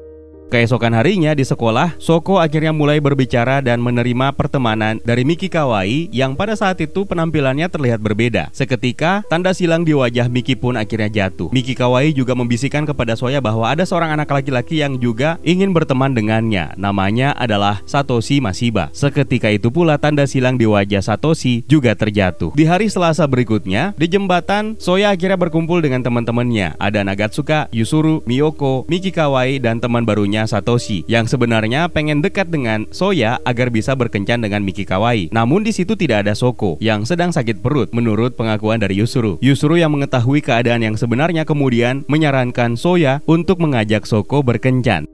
Keesokan 0.54 0.94
harinya 0.94 1.34
di 1.34 1.42
sekolah, 1.42 1.98
Soko 1.98 2.38
akhirnya 2.38 2.70
mulai 2.70 3.02
berbicara 3.02 3.58
dan 3.66 3.82
menerima 3.82 4.38
pertemanan 4.38 5.02
dari 5.02 5.26
Miki 5.26 5.50
Kawaii 5.50 6.14
yang 6.14 6.38
pada 6.38 6.54
saat 6.54 6.78
itu 6.78 7.10
penampilannya 7.10 7.66
terlihat 7.74 7.98
berbeda. 7.98 8.54
Seketika, 8.54 9.26
tanda 9.26 9.50
silang 9.58 9.82
di 9.82 9.98
wajah 9.98 10.30
Miki 10.30 10.54
pun 10.54 10.78
akhirnya 10.78 11.10
jatuh. 11.10 11.50
Miki 11.50 11.74
Kawaii 11.74 12.14
juga 12.14 12.38
membisikkan 12.38 12.86
kepada 12.86 13.18
Soya 13.18 13.42
bahwa 13.42 13.66
ada 13.66 13.82
seorang 13.82 14.14
anak 14.14 14.30
laki-laki 14.30 14.86
yang 14.86 15.02
juga 15.02 15.42
ingin 15.42 15.74
berteman 15.74 16.14
dengannya. 16.14 16.78
Namanya 16.78 17.34
adalah 17.34 17.82
Satoshi 17.90 18.38
Masiba. 18.38 18.94
Seketika 18.94 19.50
itu 19.50 19.74
pula 19.74 19.98
tanda 19.98 20.30
silang 20.30 20.62
di 20.62 20.70
wajah 20.70 21.02
Satoshi 21.02 21.66
juga 21.66 21.98
terjatuh. 21.98 22.54
Di 22.54 22.70
hari 22.70 22.94
Selasa 22.94 23.26
berikutnya, 23.26 23.98
di 23.98 24.06
jembatan, 24.06 24.78
Soya 24.78 25.18
akhirnya 25.18 25.34
berkumpul 25.34 25.82
dengan 25.82 26.06
teman-temannya. 26.06 26.78
Ada 26.78 27.02
Nagatsuka, 27.02 27.74
Yusuru, 27.74 28.22
Miyoko, 28.30 28.86
Miki 28.86 29.10
Kawaii, 29.10 29.58
dan 29.58 29.82
teman 29.82 30.06
barunya 30.06 30.43
Satoshi 30.46 31.08
yang 31.10 31.26
sebenarnya 31.26 31.90
pengen 31.90 32.24
dekat 32.24 32.52
dengan 32.52 32.86
Soya 32.94 33.42
agar 33.44 33.74
bisa 33.74 33.96
berkencan 33.98 34.44
dengan 34.44 34.62
Miki 34.62 34.84
Kawaii. 34.84 35.34
Namun 35.34 35.64
di 35.64 35.72
situ 35.74 35.96
tidak 35.96 36.28
ada 36.28 36.34
Soko 36.36 36.78
yang 36.84 37.08
sedang 37.08 37.34
sakit 37.34 37.64
perut 37.64 37.92
menurut 37.92 38.36
pengakuan 38.38 38.80
dari 38.80 39.00
Yusuru. 39.00 39.42
Yusuru 39.42 39.80
yang 39.80 39.92
mengetahui 39.96 40.44
keadaan 40.44 40.84
yang 40.84 40.96
sebenarnya 40.96 41.44
kemudian 41.44 42.04
menyarankan 42.06 42.76
Soya 42.76 43.24
untuk 43.26 43.64
mengajak 43.64 44.04
Soko 44.06 44.46
berkencan. 44.46 45.10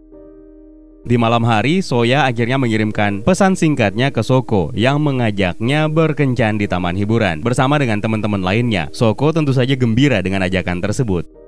Di 1.00 1.16
malam 1.16 1.48
hari, 1.48 1.80
Soya 1.80 2.28
akhirnya 2.28 2.60
mengirimkan 2.60 3.24
pesan 3.24 3.56
singkatnya 3.56 4.12
ke 4.12 4.20
Soko 4.20 4.76
yang 4.76 5.00
mengajaknya 5.00 5.88
berkencan 5.88 6.60
di 6.60 6.68
taman 6.68 6.92
hiburan 7.00 7.40
bersama 7.40 7.80
dengan 7.80 8.04
teman-teman 8.04 8.44
lainnya. 8.44 8.92
Soko 8.92 9.32
tentu 9.32 9.56
saja 9.56 9.80
gembira 9.80 10.20
dengan 10.20 10.44
ajakan 10.44 10.84
tersebut. 10.84 11.39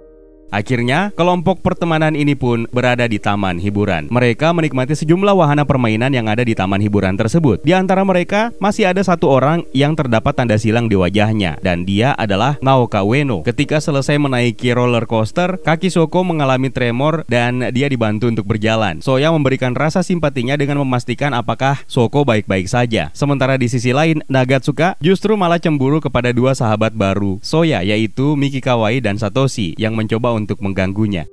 Akhirnya, 0.52 1.16
kelompok 1.16 1.64
pertemanan 1.64 2.12
ini 2.12 2.36
pun 2.36 2.68
berada 2.76 3.08
di 3.08 3.24
taman 3.24 3.56
hiburan. 3.56 4.12
Mereka 4.12 4.52
menikmati 4.52 5.00
sejumlah 5.00 5.32
wahana 5.32 5.64
permainan 5.64 6.12
yang 6.12 6.28
ada 6.28 6.44
di 6.44 6.52
taman 6.52 6.84
hiburan 6.84 7.16
tersebut. 7.16 7.64
Di 7.64 7.72
antara 7.72 8.04
mereka, 8.04 8.52
masih 8.60 8.92
ada 8.92 9.00
satu 9.00 9.32
orang 9.32 9.64
yang 9.72 9.96
terdapat 9.96 10.36
tanda 10.36 10.60
silang 10.60 10.92
di 10.92 11.00
wajahnya, 11.00 11.56
dan 11.64 11.88
dia 11.88 12.12
adalah 12.20 12.60
Naoka 12.60 13.00
Ueno. 13.08 13.48
Ketika 13.48 13.80
selesai 13.80 14.20
menaiki 14.20 14.76
roller 14.76 15.08
coaster, 15.08 15.56
kaki 15.56 15.88
Soko 15.88 16.28
mengalami 16.28 16.68
tremor 16.68 17.24
dan 17.32 17.72
dia 17.72 17.88
dibantu 17.88 18.28
untuk 18.28 18.44
berjalan. 18.44 19.00
Soya 19.00 19.32
memberikan 19.32 19.72
rasa 19.72 20.04
simpatinya 20.04 20.60
dengan 20.60 20.84
memastikan 20.84 21.32
apakah 21.32 21.80
Soko 21.88 22.28
baik-baik 22.28 22.68
saja. 22.68 23.08
Sementara 23.16 23.56
di 23.56 23.72
sisi 23.72 23.96
lain, 23.96 24.20
Nagatsuka 24.28 25.00
justru 25.00 25.40
malah 25.40 25.64
cemburu 25.64 26.04
kepada 26.04 26.36
dua 26.36 26.52
sahabat 26.52 26.92
baru 26.92 27.40
Soya, 27.40 27.80
yaitu 27.88 28.36
Miki 28.36 28.60
Kawaii 28.60 29.00
dan 29.00 29.16
Satoshi, 29.16 29.80
yang 29.80 29.96
mencoba 29.96 30.36
untuk 30.36 30.41
mengganggunya. 30.64 31.30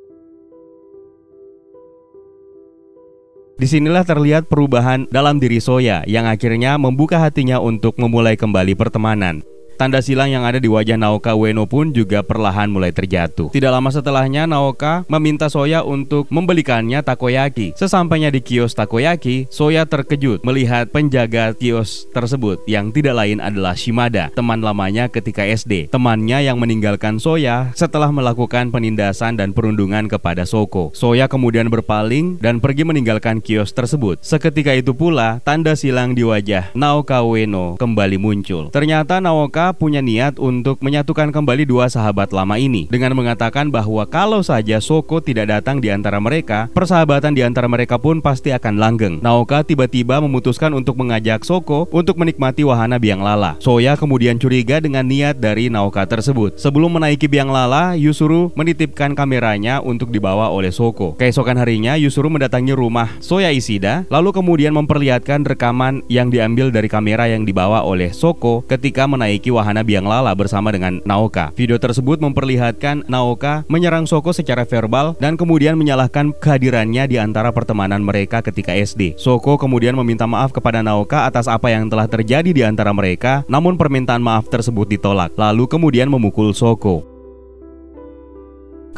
Di 3.58 3.66
sinilah 3.66 4.06
terlihat 4.06 4.46
perubahan 4.46 5.10
dalam 5.10 5.42
diri 5.42 5.58
Soya 5.58 6.06
yang 6.06 6.30
akhirnya 6.30 6.78
membuka 6.78 7.18
hatinya 7.18 7.58
untuk 7.58 7.98
memulai 7.98 8.38
kembali 8.38 8.78
pertemanan. 8.78 9.42
Tanda 9.78 10.02
silang 10.02 10.26
yang 10.26 10.42
ada 10.42 10.58
di 10.58 10.66
wajah 10.66 10.98
Naoka 10.98 11.38
Ueno 11.38 11.62
pun 11.70 11.94
juga 11.94 12.26
perlahan 12.26 12.66
mulai 12.66 12.90
terjatuh. 12.90 13.54
Tidak 13.54 13.70
lama 13.70 13.94
setelahnya 13.94 14.50
Naoka 14.50 15.06
meminta 15.06 15.46
Soya 15.46 15.86
untuk 15.86 16.26
membelikannya 16.34 16.98
takoyaki. 17.06 17.78
Sesampainya 17.78 18.34
di 18.34 18.42
kios 18.42 18.74
takoyaki, 18.74 19.46
Soya 19.54 19.86
terkejut 19.86 20.42
melihat 20.42 20.90
penjaga 20.90 21.54
kios 21.54 22.10
tersebut 22.10 22.58
yang 22.66 22.90
tidak 22.90 23.22
lain 23.22 23.38
adalah 23.38 23.78
Shimada, 23.78 24.34
teman 24.34 24.66
lamanya 24.66 25.06
ketika 25.06 25.46
SD. 25.46 25.94
Temannya 25.94 26.42
yang 26.42 26.58
meninggalkan 26.58 27.22
Soya 27.22 27.70
setelah 27.78 28.10
melakukan 28.10 28.74
penindasan 28.74 29.38
dan 29.38 29.54
perundungan 29.54 30.10
kepada 30.10 30.42
Soko. 30.42 30.90
Soya 30.90 31.30
kemudian 31.30 31.70
berpaling 31.70 32.42
dan 32.42 32.58
pergi 32.58 32.82
meninggalkan 32.82 33.38
kios 33.38 33.70
tersebut. 33.70 34.18
Seketika 34.26 34.74
itu 34.74 34.90
pula, 34.90 35.38
tanda 35.46 35.78
silang 35.78 36.18
di 36.18 36.26
wajah 36.26 36.74
Naoka 36.74 37.22
Ueno 37.22 37.78
kembali 37.78 38.18
muncul. 38.18 38.74
Ternyata 38.74 39.22
Naoka 39.22 39.67
punya 39.74 40.00
niat 40.04 40.40
untuk 40.40 40.80
menyatukan 40.80 41.32
kembali 41.34 41.68
dua 41.68 41.90
sahabat 41.92 42.32
lama 42.32 42.56
ini 42.56 42.88
dengan 42.88 43.12
mengatakan 43.16 43.68
bahwa 43.68 44.04
kalau 44.08 44.40
saja 44.40 44.80
Soko 44.80 45.20
tidak 45.20 45.52
datang 45.52 45.82
di 45.82 45.92
antara 45.92 46.16
mereka, 46.22 46.70
persahabatan 46.72 47.34
di 47.34 47.42
antara 47.42 47.66
mereka 47.66 48.00
pun 48.00 48.22
pasti 48.22 48.54
akan 48.54 48.80
langgeng. 48.80 49.14
Naoka 49.20 49.66
tiba-tiba 49.66 50.22
memutuskan 50.22 50.72
untuk 50.72 50.96
mengajak 50.96 51.42
Soko 51.44 51.90
untuk 51.92 52.16
menikmati 52.16 52.62
wahana 52.62 52.96
biang 52.96 53.20
lala. 53.20 53.58
Soya 53.58 53.98
kemudian 53.98 54.38
curiga 54.38 54.78
dengan 54.78 55.04
niat 55.04 55.42
dari 55.42 55.68
Naoka 55.68 56.06
tersebut. 56.06 56.56
Sebelum 56.56 56.94
menaiki 56.94 57.26
biang 57.26 57.50
lala, 57.50 57.98
Yusuru 57.98 58.54
menitipkan 58.54 59.12
kameranya 59.12 59.82
untuk 59.84 60.08
dibawa 60.14 60.48
oleh 60.48 60.70
Soko. 60.70 61.18
Keesokan 61.18 61.58
harinya, 61.58 61.98
Yusuru 61.98 62.30
mendatangi 62.30 62.72
rumah 62.72 63.18
Soya 63.18 63.50
Isida, 63.50 64.06
lalu 64.08 64.30
kemudian 64.32 64.72
memperlihatkan 64.76 65.44
rekaman 65.44 66.06
yang 66.06 66.30
diambil 66.30 66.70
dari 66.70 66.86
kamera 66.86 67.26
yang 67.28 67.42
dibawa 67.42 67.82
oleh 67.82 68.14
Soko 68.14 68.62
ketika 68.64 69.04
menaiki 69.04 69.50
wahana 69.58 69.82
biang 69.82 70.06
lala 70.06 70.30
bersama 70.38 70.70
dengan 70.70 71.02
Naoka. 71.02 71.50
Video 71.58 71.74
tersebut 71.82 72.22
memperlihatkan 72.22 73.10
Naoka 73.10 73.66
menyerang 73.66 74.06
Soko 74.06 74.30
secara 74.30 74.62
verbal 74.62 75.18
dan 75.18 75.34
kemudian 75.34 75.74
menyalahkan 75.74 76.30
kehadirannya 76.38 77.10
di 77.10 77.18
antara 77.18 77.50
pertemanan 77.50 78.06
mereka 78.06 78.38
ketika 78.38 78.70
SD. 78.70 79.18
Soko 79.18 79.58
kemudian 79.58 79.98
meminta 79.98 80.30
maaf 80.30 80.54
kepada 80.54 80.78
Naoka 80.78 81.26
atas 81.26 81.50
apa 81.50 81.74
yang 81.74 81.90
telah 81.90 82.06
terjadi 82.06 82.54
di 82.54 82.62
antara 82.62 82.94
mereka, 82.94 83.42
namun 83.50 83.74
permintaan 83.74 84.22
maaf 84.22 84.46
tersebut 84.46 84.86
ditolak. 84.86 85.34
Lalu 85.34 85.66
kemudian 85.66 86.06
memukul 86.06 86.54
Soko. 86.54 87.17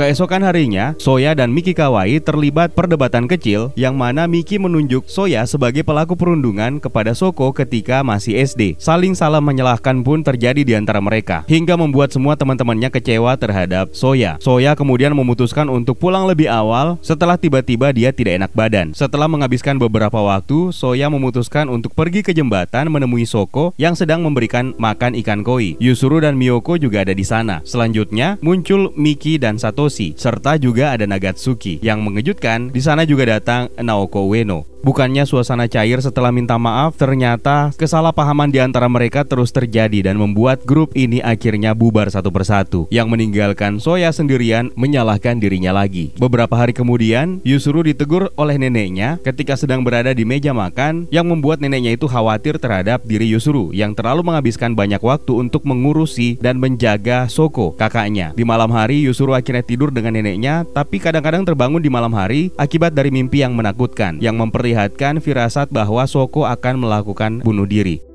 Keesokan 0.01 0.41
harinya, 0.49 0.97
Soya 0.97 1.37
dan 1.37 1.53
Miki 1.53 1.77
Kawaii 1.77 2.25
terlibat 2.25 2.73
perdebatan 2.73 3.29
kecil 3.29 3.69
yang 3.77 4.01
mana 4.01 4.25
Miki 4.25 4.57
menunjuk 4.57 5.05
Soya 5.05 5.45
sebagai 5.45 5.85
pelaku 5.85 6.17
perundungan 6.17 6.81
kepada 6.81 7.13
Soko 7.13 7.53
ketika 7.53 8.01
masih 8.01 8.41
SD. 8.41 8.81
Saling 8.81 9.13
salah 9.13 9.45
menyalahkan 9.45 10.01
pun 10.01 10.25
terjadi 10.25 10.65
di 10.65 10.73
antara 10.73 11.05
mereka, 11.05 11.45
hingga 11.45 11.77
membuat 11.77 12.17
semua 12.17 12.33
teman-temannya 12.33 12.89
kecewa 12.89 13.37
terhadap 13.37 13.93
Soya. 13.93 14.41
Soya 14.41 14.73
kemudian 14.73 15.13
memutuskan 15.13 15.69
untuk 15.69 16.01
pulang 16.01 16.25
lebih 16.25 16.49
awal 16.49 16.97
setelah 17.05 17.37
tiba-tiba 17.37 17.93
dia 17.93 18.09
tidak 18.09 18.41
enak 18.41 18.53
badan. 18.57 18.97
Setelah 18.97 19.29
menghabiskan 19.29 19.77
beberapa 19.77 20.17
waktu, 20.17 20.73
Soya 20.73 21.13
memutuskan 21.13 21.69
untuk 21.69 21.93
pergi 21.93 22.25
ke 22.25 22.33
jembatan 22.33 22.89
menemui 22.89 23.29
Soko 23.29 23.77
yang 23.77 23.93
sedang 23.93 24.25
memberikan 24.25 24.73
makan 24.81 25.13
ikan 25.21 25.45
koi. 25.45 25.77
Yusuru 25.77 26.25
dan 26.25 26.41
Miyoko 26.41 26.81
juga 26.81 27.05
ada 27.05 27.13
di 27.13 27.29
sana. 27.29 27.61
Selanjutnya, 27.69 28.41
muncul 28.41 28.97
Miki 28.97 29.37
dan 29.37 29.61
Satoshi 29.61 29.90
serta 29.91 30.55
juga 30.63 30.95
ada 30.95 31.11
Nagatsuki. 31.11 31.83
Yang 31.83 31.99
mengejutkan, 32.07 32.71
di 32.71 32.79
sana 32.79 33.03
juga 33.03 33.27
datang 33.27 33.67
Naoko 33.75 34.31
Ueno. 34.31 34.71
Bukannya 34.81 35.29
suasana 35.29 35.69
cair 35.69 36.01
setelah 36.01 36.33
minta 36.33 36.57
maaf, 36.57 36.97
ternyata 36.97 37.69
kesalahpahaman 37.77 38.49
di 38.49 38.65
antara 38.65 38.89
mereka 38.89 39.29
terus 39.29 39.53
terjadi 39.53 40.09
dan 40.09 40.17
membuat 40.17 40.65
grup 40.65 40.97
ini 40.97 41.21
akhirnya 41.21 41.77
bubar 41.77 42.09
satu 42.09 42.33
persatu. 42.33 42.89
Yang 42.89 43.13
meninggalkan 43.13 43.77
Soya 43.77 44.09
sendirian 44.09 44.73
menyalahkan 44.81 45.37
dirinya 45.37 45.77
lagi. 45.77 46.17
Beberapa 46.17 46.57
hari 46.57 46.73
kemudian, 46.73 47.45
Yusuru 47.45 47.85
ditegur 47.85 48.33
oleh 48.41 48.57
neneknya 48.57 49.21
ketika 49.21 49.53
sedang 49.53 49.85
berada 49.85 50.17
di 50.17 50.25
meja 50.25 50.57
makan 50.57 51.05
yang 51.13 51.29
membuat 51.29 51.61
neneknya 51.61 51.93
itu 51.93 52.09
khawatir 52.09 52.57
terhadap 52.57 53.05
diri 53.05 53.29
Yusuru 53.29 53.77
yang 53.77 53.93
terlalu 53.93 54.25
menghabiskan 54.25 54.73
banyak 54.73 55.05
waktu 55.05 55.37
untuk 55.37 55.69
mengurusi 55.69 56.41
dan 56.41 56.57
menjaga 56.57 57.29
Soko, 57.29 57.77
kakaknya. 57.77 58.33
Di 58.33 58.49
malam 58.49 58.73
hari, 58.73 59.05
Yusuru 59.05 59.37
akhirnya 59.37 59.61
tidur 59.71 59.95
dengan 59.95 60.19
neneknya, 60.19 60.67
tapi 60.75 60.99
kadang-kadang 60.99 61.47
terbangun 61.47 61.79
di 61.79 61.87
malam 61.87 62.11
hari 62.11 62.51
akibat 62.59 62.91
dari 62.91 63.15
mimpi 63.15 63.47
yang 63.47 63.55
menakutkan 63.55 64.19
yang 64.19 64.35
memperlihatkan 64.35 65.23
firasat 65.23 65.71
bahwa 65.71 66.03
Soko 66.11 66.51
akan 66.51 66.83
melakukan 66.83 67.39
bunuh 67.47 67.71
diri. 67.71 68.10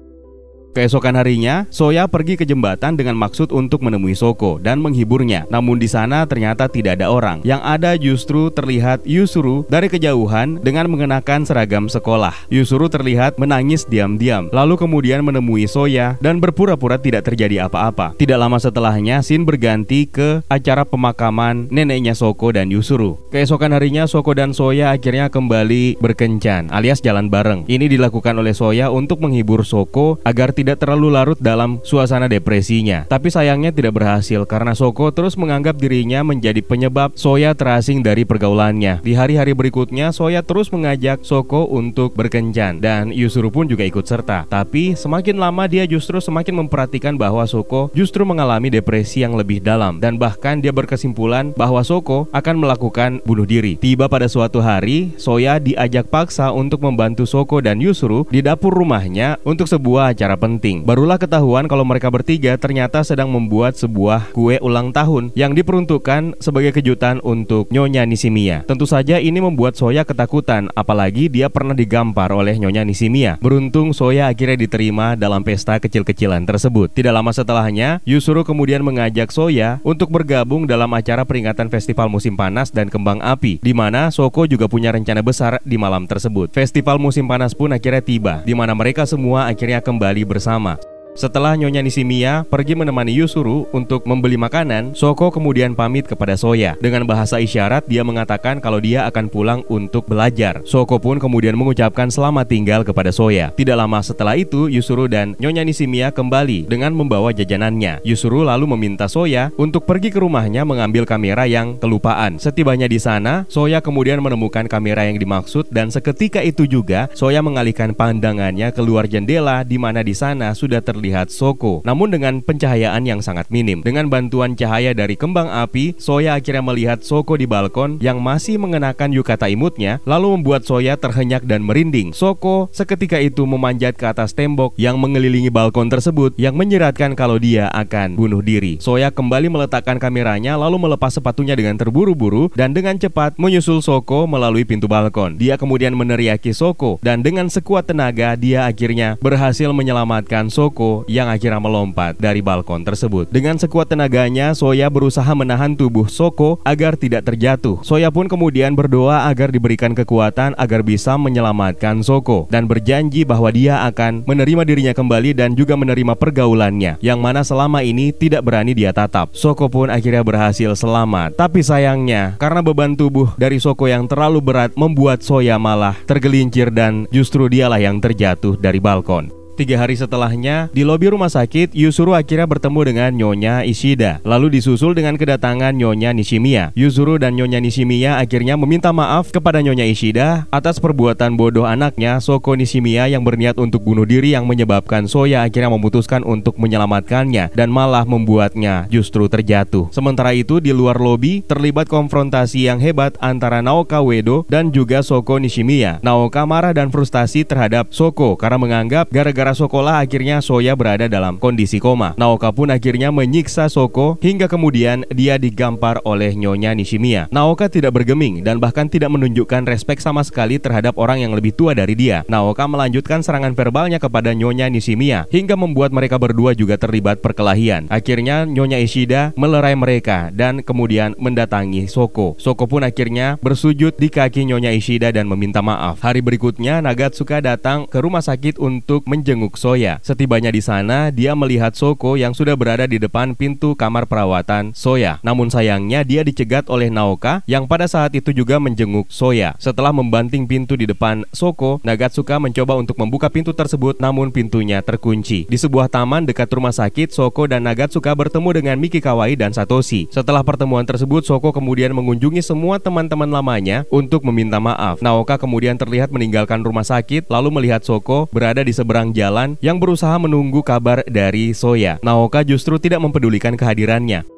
Keesokan 0.76 1.16
harinya, 1.16 1.64
Soya 1.72 2.04
pergi 2.04 2.36
ke 2.36 2.44
jembatan 2.44 3.00
dengan 3.00 3.16
maksud 3.16 3.56
untuk 3.56 3.80
menemui 3.80 4.12
Soko 4.12 4.60
dan 4.60 4.84
menghiburnya. 4.84 5.48
Namun 5.48 5.80
di 5.80 5.88
sana 5.88 6.28
ternyata 6.28 6.68
tidak 6.68 7.00
ada 7.00 7.08
orang. 7.08 7.40
Yang 7.48 7.62
ada 7.64 7.92
justru 7.96 8.52
terlihat 8.52 9.08
Yusuru 9.08 9.64
dari 9.72 9.88
kejauhan 9.88 10.60
dengan 10.60 10.92
mengenakan 10.92 11.48
seragam 11.48 11.88
sekolah. 11.88 12.36
Yusuru 12.52 12.92
terlihat 12.92 13.40
menangis 13.40 13.88
diam-diam, 13.88 14.52
lalu 14.52 14.76
kemudian 14.76 15.24
menemui 15.24 15.64
Soya 15.64 16.20
dan 16.20 16.44
berpura-pura 16.44 17.00
tidak 17.00 17.24
terjadi 17.32 17.72
apa-apa. 17.72 18.12
Tidak 18.20 18.36
lama 18.36 18.60
setelahnya, 18.60 19.24
Shin 19.24 19.48
berganti 19.48 20.12
ke 20.12 20.44
acara 20.52 20.84
pemakaman 20.84 21.72
neneknya 21.72 22.20
Soko 22.20 22.52
dan 22.52 22.68
Yusuru. 22.68 23.16
Keesokan 23.32 23.72
harinya, 23.72 24.12
Soko 24.12 24.36
dan 24.36 24.52
Soya 24.52 24.92
akhirnya 24.92 25.32
kembali 25.32 26.04
berkencan 26.04 26.68
alias 26.68 27.00
jalan 27.00 27.32
bareng. 27.32 27.64
Ini 27.64 27.88
dilakukan 27.88 28.36
oleh 28.36 28.52
Soya 28.52 28.92
untuk 28.92 29.24
menghibur 29.24 29.64
Soko 29.64 30.20
agar 30.28 30.52
tidak 30.52 30.65
tidak 30.66 30.82
terlalu 30.82 31.14
larut 31.14 31.38
dalam 31.38 31.78
suasana 31.86 32.26
depresinya. 32.26 33.06
Tapi 33.06 33.30
sayangnya 33.30 33.70
tidak 33.70 34.02
berhasil 34.02 34.50
karena 34.50 34.74
Soko 34.74 35.14
terus 35.14 35.38
menganggap 35.38 35.78
dirinya 35.78 36.26
menjadi 36.26 36.66
penyebab 36.66 37.14
Soya 37.14 37.54
terasing 37.54 38.02
dari 38.02 38.26
pergaulannya. 38.26 39.06
Di 39.06 39.14
hari-hari 39.14 39.54
berikutnya, 39.54 40.10
Soya 40.10 40.42
terus 40.42 40.74
mengajak 40.74 41.22
Soko 41.22 41.70
untuk 41.70 42.18
berkencan 42.18 42.82
dan 42.82 43.14
Yusuru 43.14 43.54
pun 43.54 43.70
juga 43.70 43.86
ikut 43.86 44.02
serta. 44.10 44.50
Tapi 44.50 44.98
semakin 44.98 45.38
lama 45.38 45.70
dia 45.70 45.86
justru 45.86 46.18
semakin 46.18 46.66
memperhatikan 46.66 47.14
bahwa 47.14 47.46
Soko 47.46 47.94
justru 47.94 48.26
mengalami 48.26 48.74
depresi 48.74 49.22
yang 49.22 49.38
lebih 49.38 49.62
dalam 49.62 50.02
dan 50.02 50.18
bahkan 50.18 50.58
dia 50.58 50.74
berkesimpulan 50.74 51.54
bahwa 51.54 51.86
Soko 51.86 52.26
akan 52.34 52.58
melakukan 52.58 53.22
bunuh 53.22 53.46
diri. 53.46 53.78
Tiba 53.78 54.10
pada 54.10 54.26
suatu 54.26 54.66
hari, 54.66 55.14
Soya 55.22 55.62
diajak 55.62 56.10
paksa 56.10 56.50
untuk 56.50 56.82
membantu 56.82 57.30
Soko 57.30 57.62
dan 57.62 57.78
Yusuru 57.78 58.26
di 58.34 58.42
dapur 58.42 58.74
rumahnya 58.74 59.38
untuk 59.46 59.70
sebuah 59.70 60.18
acara 60.18 60.34
penting 60.34 60.55
penting. 60.56 60.88
Barulah 60.88 61.20
ketahuan 61.20 61.68
kalau 61.68 61.84
mereka 61.84 62.08
bertiga 62.08 62.56
ternyata 62.56 63.04
sedang 63.04 63.28
membuat 63.28 63.76
sebuah 63.76 64.32
kue 64.32 64.56
ulang 64.64 64.96
tahun 64.96 65.36
yang 65.36 65.52
diperuntukkan 65.52 66.40
sebagai 66.40 66.72
kejutan 66.72 67.20
untuk 67.20 67.68
Nyonya 67.76 68.08
Nishimiya. 68.08 68.64
Tentu 68.64 68.88
saja 68.88 69.20
ini 69.20 69.44
membuat 69.44 69.76
Soya 69.76 70.08
ketakutan, 70.08 70.72
apalagi 70.72 71.28
dia 71.28 71.52
pernah 71.52 71.76
digampar 71.76 72.32
oleh 72.32 72.56
Nyonya 72.56 72.88
Nishimiya. 72.88 73.44
Beruntung 73.44 73.92
Soya 73.92 74.32
akhirnya 74.32 74.56
diterima 74.56 75.20
dalam 75.20 75.44
pesta 75.44 75.76
kecil-kecilan 75.76 76.48
tersebut. 76.48 76.96
Tidak 76.96 77.12
lama 77.12 77.36
setelahnya, 77.36 78.00
Yusuru 78.08 78.48
kemudian 78.48 78.80
mengajak 78.80 79.36
Soya 79.36 79.84
untuk 79.84 80.08
bergabung 80.08 80.64
dalam 80.64 80.88
acara 80.96 81.28
peringatan 81.28 81.68
festival 81.68 82.08
musim 82.08 82.40
panas 82.40 82.72
dan 82.72 82.88
kembang 82.88 83.20
api, 83.20 83.60
di 83.60 83.76
mana 83.76 84.08
Soko 84.08 84.48
juga 84.48 84.72
punya 84.72 84.96
rencana 84.96 85.20
besar 85.20 85.60
di 85.68 85.76
malam 85.76 86.08
tersebut. 86.08 86.56
Festival 86.56 86.96
musim 86.96 87.28
panas 87.28 87.52
pun 87.52 87.76
akhirnya 87.76 88.00
tiba, 88.00 88.34
di 88.48 88.56
mana 88.56 88.72
mereka 88.72 89.04
semua 89.04 89.52
akhirnya 89.52 89.84
kembali 89.84 90.24
bersama 90.24 90.45
bersama. 90.46 90.78
Setelah 91.16 91.56
Nyonya 91.56 91.80
Nishimiya 91.80 92.44
pergi 92.44 92.76
menemani 92.76 93.16
Yusuru 93.16 93.72
untuk 93.72 94.04
membeli 94.04 94.36
makanan, 94.36 94.92
Soko 95.00 95.32
kemudian 95.32 95.72
pamit 95.72 96.04
kepada 96.04 96.36
Soya. 96.36 96.76
Dengan 96.84 97.08
bahasa 97.08 97.40
isyarat, 97.40 97.88
dia 97.88 98.04
mengatakan 98.04 98.60
kalau 98.60 98.84
dia 98.84 99.08
akan 99.08 99.32
pulang 99.32 99.64
untuk 99.72 100.12
belajar. 100.12 100.60
Soko 100.68 101.00
pun 101.00 101.16
kemudian 101.16 101.56
mengucapkan 101.56 102.12
selamat 102.12 102.52
tinggal 102.52 102.84
kepada 102.84 103.16
Soya. 103.16 103.56
Tidak 103.56 103.80
lama 103.80 104.04
setelah 104.04 104.36
itu, 104.36 104.68
Yusuru 104.68 105.08
dan 105.08 105.40
Nyonya 105.40 105.64
Nishimiya 105.64 106.12
kembali 106.12 106.68
dengan 106.68 106.92
membawa 106.92 107.32
jajanannya. 107.32 108.04
Yusuru 108.04 108.44
lalu 108.44 108.68
meminta 108.76 109.08
Soya 109.08 109.56
untuk 109.56 109.88
pergi 109.88 110.12
ke 110.12 110.20
rumahnya 110.20 110.68
mengambil 110.68 111.08
kamera 111.08 111.48
yang 111.48 111.80
kelupaan. 111.80 112.44
Setibanya 112.44 112.92
di 112.92 113.00
sana, 113.00 113.48
Soya 113.48 113.80
kemudian 113.80 114.20
menemukan 114.20 114.68
kamera 114.68 115.08
yang 115.08 115.16
dimaksud 115.16 115.72
dan 115.72 115.88
seketika 115.96 116.44
itu 116.44 116.68
juga 116.68 117.08
Soya 117.16 117.40
mengalihkan 117.40 117.96
pandangannya 117.96 118.76
keluar 118.76 119.08
jendela 119.08 119.64
di 119.64 119.80
mana 119.80 120.04
di 120.04 120.12
sana 120.12 120.52
sudah 120.52 120.84
terlihat 120.84 121.05
terlihat 121.06 121.30
Soko, 121.30 121.86
namun 121.86 122.10
dengan 122.10 122.42
pencahayaan 122.42 123.06
yang 123.06 123.22
sangat 123.22 123.54
minim. 123.54 123.86
Dengan 123.86 124.10
bantuan 124.10 124.58
cahaya 124.58 124.98
dari 124.98 125.14
kembang 125.14 125.54
api, 125.54 125.94
Soya 126.02 126.34
akhirnya 126.34 126.66
melihat 126.66 127.06
Soko 127.06 127.38
di 127.38 127.46
balkon 127.46 128.02
yang 128.02 128.18
masih 128.26 128.58
mengenakan 128.58 129.14
yukata 129.14 129.46
imutnya, 129.46 130.02
lalu 130.10 130.34
membuat 130.34 130.66
Soya 130.66 130.98
terhenyak 130.98 131.46
dan 131.46 131.62
merinding. 131.62 132.10
Soko 132.18 132.74
seketika 132.74 133.22
itu 133.22 133.46
memanjat 133.46 133.94
ke 134.02 134.10
atas 134.10 134.34
tembok 134.34 134.74
yang 134.82 134.98
mengelilingi 134.98 135.54
balkon 135.54 135.94
tersebut 135.94 136.34
yang 136.42 136.58
menyeratkan 136.58 137.14
kalau 137.14 137.38
dia 137.38 137.70
akan 137.70 138.18
bunuh 138.18 138.42
diri. 138.42 138.82
Soya 138.82 139.14
kembali 139.14 139.54
meletakkan 139.54 140.02
kameranya 140.02 140.58
lalu 140.58 140.90
melepas 140.90 141.14
sepatunya 141.14 141.54
dengan 141.54 141.78
terburu-buru 141.78 142.50
dan 142.58 142.74
dengan 142.74 142.98
cepat 142.98 143.38
menyusul 143.38 143.86
Soko 143.86 144.26
melalui 144.26 144.66
pintu 144.66 144.90
balkon. 144.90 145.38
Dia 145.38 145.62
kemudian 145.62 145.94
meneriaki 145.94 146.50
Soko 146.50 146.98
dan 147.06 147.22
dengan 147.22 147.46
sekuat 147.46 147.92
tenaga 147.92 148.34
dia 148.34 148.66
akhirnya 148.66 149.20
berhasil 149.20 149.70
menyelamatkan 149.70 150.48
Soko 150.48 150.95
yang 151.12 151.28
akhirnya 151.28 151.60
melompat 151.60 152.16
dari 152.16 152.40
balkon 152.40 152.88
tersebut. 152.88 153.28
Dengan 153.28 153.60
sekuat 153.60 153.92
tenaganya, 153.92 154.56
Soya 154.56 154.88
berusaha 154.88 155.28
menahan 155.36 155.76
tubuh 155.76 156.08
Soko 156.08 156.64
agar 156.64 156.96
tidak 156.96 157.28
terjatuh. 157.28 157.84
Soya 157.84 158.08
pun 158.14 158.32
kemudian 158.32 158.72
berdoa 158.78 159.28
agar 159.28 159.52
diberikan 159.52 159.92
kekuatan 159.92 160.56
agar 160.56 160.80
bisa 160.86 161.20
menyelamatkan 161.20 162.00
Soko 162.06 162.48
dan 162.48 162.70
berjanji 162.70 163.28
bahwa 163.28 163.52
dia 163.52 163.84
akan 163.90 164.24
menerima 164.24 164.64
dirinya 164.64 164.94
kembali 164.96 165.36
dan 165.36 165.58
juga 165.58 165.76
menerima 165.76 166.16
pergaulannya 166.16 167.02
yang 167.02 167.20
mana 167.20 167.42
selama 167.42 167.82
ini 167.82 168.16
tidak 168.16 168.46
berani 168.46 168.72
dia 168.72 168.96
tatap. 168.96 169.34
Soko 169.36 169.68
pun 169.68 169.90
akhirnya 169.90 170.22
berhasil 170.22 170.78
selamat. 170.78 171.36
Tapi 171.36 171.66
sayangnya, 171.66 172.38
karena 172.38 172.62
beban 172.62 172.94
tubuh 172.94 173.34
dari 173.36 173.58
Soko 173.58 173.90
yang 173.90 174.06
terlalu 174.06 174.40
berat 174.44 174.72
membuat 174.78 175.26
Soya 175.26 175.58
malah 175.58 175.98
tergelincir 176.06 176.70
dan 176.70 177.10
justru 177.10 177.50
dialah 177.50 177.82
yang 177.82 177.98
terjatuh 177.98 178.60
dari 178.60 178.78
balkon. 178.78 179.45
Tiga 179.56 179.80
hari 179.80 179.96
setelahnya, 179.96 180.68
di 180.76 180.84
lobi 180.84 181.08
rumah 181.08 181.32
sakit, 181.32 181.72
Yusuru 181.72 182.12
akhirnya 182.12 182.44
bertemu 182.44 182.80
dengan 182.92 183.12
Nyonya 183.16 183.64
Ishida. 183.64 184.20
Lalu 184.28 184.60
disusul 184.60 184.92
dengan 184.92 185.16
kedatangan 185.16 185.72
Nyonya 185.72 186.12
Nishimiya. 186.12 186.76
Yusuru 186.76 187.16
dan 187.16 187.40
Nyonya 187.40 187.64
Nishimiya 187.64 188.20
akhirnya 188.20 188.60
meminta 188.60 188.92
maaf 188.92 189.32
kepada 189.32 189.64
Nyonya 189.64 189.88
Ishida 189.88 190.44
atas 190.52 190.84
perbuatan 190.84 191.40
bodoh 191.40 191.64
anaknya 191.64 192.20
Soko 192.20 192.60
Nishimiya 192.60 193.08
yang 193.08 193.24
berniat 193.24 193.56
untuk 193.56 193.80
bunuh 193.88 194.04
diri 194.04 194.36
yang 194.36 194.44
menyebabkan 194.44 195.08
Soya 195.08 195.48
akhirnya 195.48 195.72
memutuskan 195.72 196.28
untuk 196.28 196.60
menyelamatkannya 196.60 197.56
dan 197.56 197.72
malah 197.72 198.04
membuatnya 198.04 198.92
justru 198.92 199.32
terjatuh. 199.32 199.88
Sementara 199.96 200.36
itu 200.36 200.60
di 200.60 200.76
luar 200.76 201.00
lobi 201.00 201.40
terlibat 201.48 201.88
konfrontasi 201.88 202.68
yang 202.68 202.84
hebat 202.84 203.16
antara 203.24 203.64
Naoka 203.64 204.04
Uedo 204.04 204.44
dan 204.52 204.76
juga 204.76 205.00
Soko 205.00 205.40
Nishimiya. 205.40 206.04
Naoka 206.04 206.44
marah 206.44 206.76
dan 206.76 206.92
frustasi 206.92 207.48
terhadap 207.48 207.96
Soko 207.96 208.36
karena 208.36 208.60
menganggap 208.60 209.08
gara-gara 209.08 209.45
Gara 209.46 209.62
sekolah 209.62 210.02
akhirnya 210.02 210.42
Soya 210.42 210.74
berada 210.74 211.06
dalam 211.06 211.38
kondisi 211.38 211.78
koma. 211.78 212.18
Naoka 212.18 212.50
pun 212.50 212.66
akhirnya 212.74 213.14
menyiksa 213.14 213.70
Soko 213.70 214.18
hingga 214.18 214.50
kemudian 214.50 215.06
dia 215.14 215.38
digampar 215.38 216.02
oleh 216.02 216.34
Nyonya 216.34 216.74
Nishimiya. 216.74 217.30
Naoka 217.30 217.70
tidak 217.70 217.94
bergeming 217.94 218.42
dan 218.42 218.58
bahkan 218.58 218.90
tidak 218.90 219.14
menunjukkan 219.14 219.70
respek 219.70 220.02
sama 220.02 220.26
sekali 220.26 220.58
terhadap 220.58 220.98
orang 220.98 221.22
yang 221.22 221.38
lebih 221.38 221.54
tua 221.54 221.78
dari 221.78 221.94
dia. 221.94 222.26
Naoka 222.26 222.66
melanjutkan 222.66 223.22
serangan 223.22 223.54
verbalnya 223.54 224.02
kepada 224.02 224.34
Nyonya 224.34 224.66
Nishimiya 224.66 225.30
hingga 225.30 225.54
membuat 225.54 225.94
mereka 225.94 226.18
berdua 226.18 226.58
juga 226.58 226.82
terlibat 226.82 227.22
perkelahian. 227.22 227.86
Akhirnya 227.94 228.50
Nyonya 228.50 228.82
Ishida 228.82 229.30
melerai 229.38 229.78
mereka 229.78 230.34
dan 230.34 230.66
kemudian 230.66 231.14
mendatangi 231.22 231.86
Soko. 231.86 232.34
Soko 232.42 232.66
pun 232.66 232.82
akhirnya 232.82 233.38
bersujud 233.46 233.94
di 233.94 234.10
kaki 234.10 234.50
Nyonya 234.50 234.74
Ishida 234.74 235.14
dan 235.14 235.30
meminta 235.30 235.62
maaf. 235.62 236.02
Hari 236.02 236.26
berikutnya 236.26 236.82
Nagatsuka 236.82 237.46
datang 237.46 237.86
ke 237.86 238.02
rumah 238.02 238.26
sakit 238.26 238.58
untuk 238.58 239.06
menjenguk 239.06 239.35
menjenguk 239.36 239.60
Soya. 239.60 240.00
Setibanya 240.00 240.48
di 240.48 240.64
sana, 240.64 241.12
dia 241.12 241.36
melihat 241.36 241.76
Soko 241.76 242.16
yang 242.16 242.32
sudah 242.32 242.56
berada 242.56 242.88
di 242.88 242.96
depan 242.96 243.36
pintu 243.36 243.76
kamar 243.76 244.08
perawatan 244.08 244.72
Soya. 244.72 245.20
Namun 245.28 245.52
sayangnya 245.52 246.08
dia 246.08 246.24
dicegat 246.24 246.72
oleh 246.72 246.88
Naoka 246.88 247.44
yang 247.44 247.68
pada 247.68 247.84
saat 247.84 248.16
itu 248.16 248.32
juga 248.32 248.64
menjenguk 248.64 249.12
Soya. 249.12 249.60
Setelah 249.60 249.92
membanting 249.92 250.48
pintu 250.48 250.80
di 250.80 250.88
depan 250.88 251.28
Soko, 251.36 251.84
Nagatsuka 251.84 252.40
mencoba 252.40 252.80
untuk 252.80 252.96
membuka 252.96 253.28
pintu 253.28 253.52
tersebut 253.52 254.00
namun 254.00 254.32
pintunya 254.32 254.80
terkunci. 254.80 255.44
Di 255.52 255.58
sebuah 255.60 255.92
taman 255.92 256.24
dekat 256.24 256.48
rumah 256.56 256.72
sakit, 256.72 257.12
Soko 257.12 257.52
dan 257.52 257.68
Nagatsuka 257.68 258.16
bertemu 258.16 258.64
dengan 258.64 258.80
Miki 258.80 259.04
Kawai 259.04 259.36
dan 259.36 259.52
Satoshi. 259.52 260.08
Setelah 260.16 260.48
pertemuan 260.48 260.88
tersebut, 260.88 261.28
Soko 261.28 261.52
kemudian 261.52 261.92
mengunjungi 261.92 262.40
semua 262.40 262.80
teman-teman 262.80 263.28
lamanya 263.28 263.84
untuk 263.92 264.24
meminta 264.24 264.64
maaf. 264.64 265.04
Naoka 265.04 265.36
kemudian 265.36 265.76
terlihat 265.76 266.08
meninggalkan 266.08 266.64
rumah 266.64 266.88
sakit 266.88 267.28
lalu 267.28 267.52
melihat 267.52 267.84
Soko 267.84 268.32
berada 268.32 268.64
di 268.64 268.72
seberang 268.72 269.12
jalan 269.12 269.25
jalan 269.26 269.58
yang 269.58 269.82
berusaha 269.82 270.14
menunggu 270.22 270.62
kabar 270.62 271.02
dari 271.10 271.50
Soya. 271.58 271.98
Naoka 272.06 272.46
justru 272.46 272.78
tidak 272.78 273.02
mempedulikan 273.02 273.58
kehadirannya. 273.58 274.35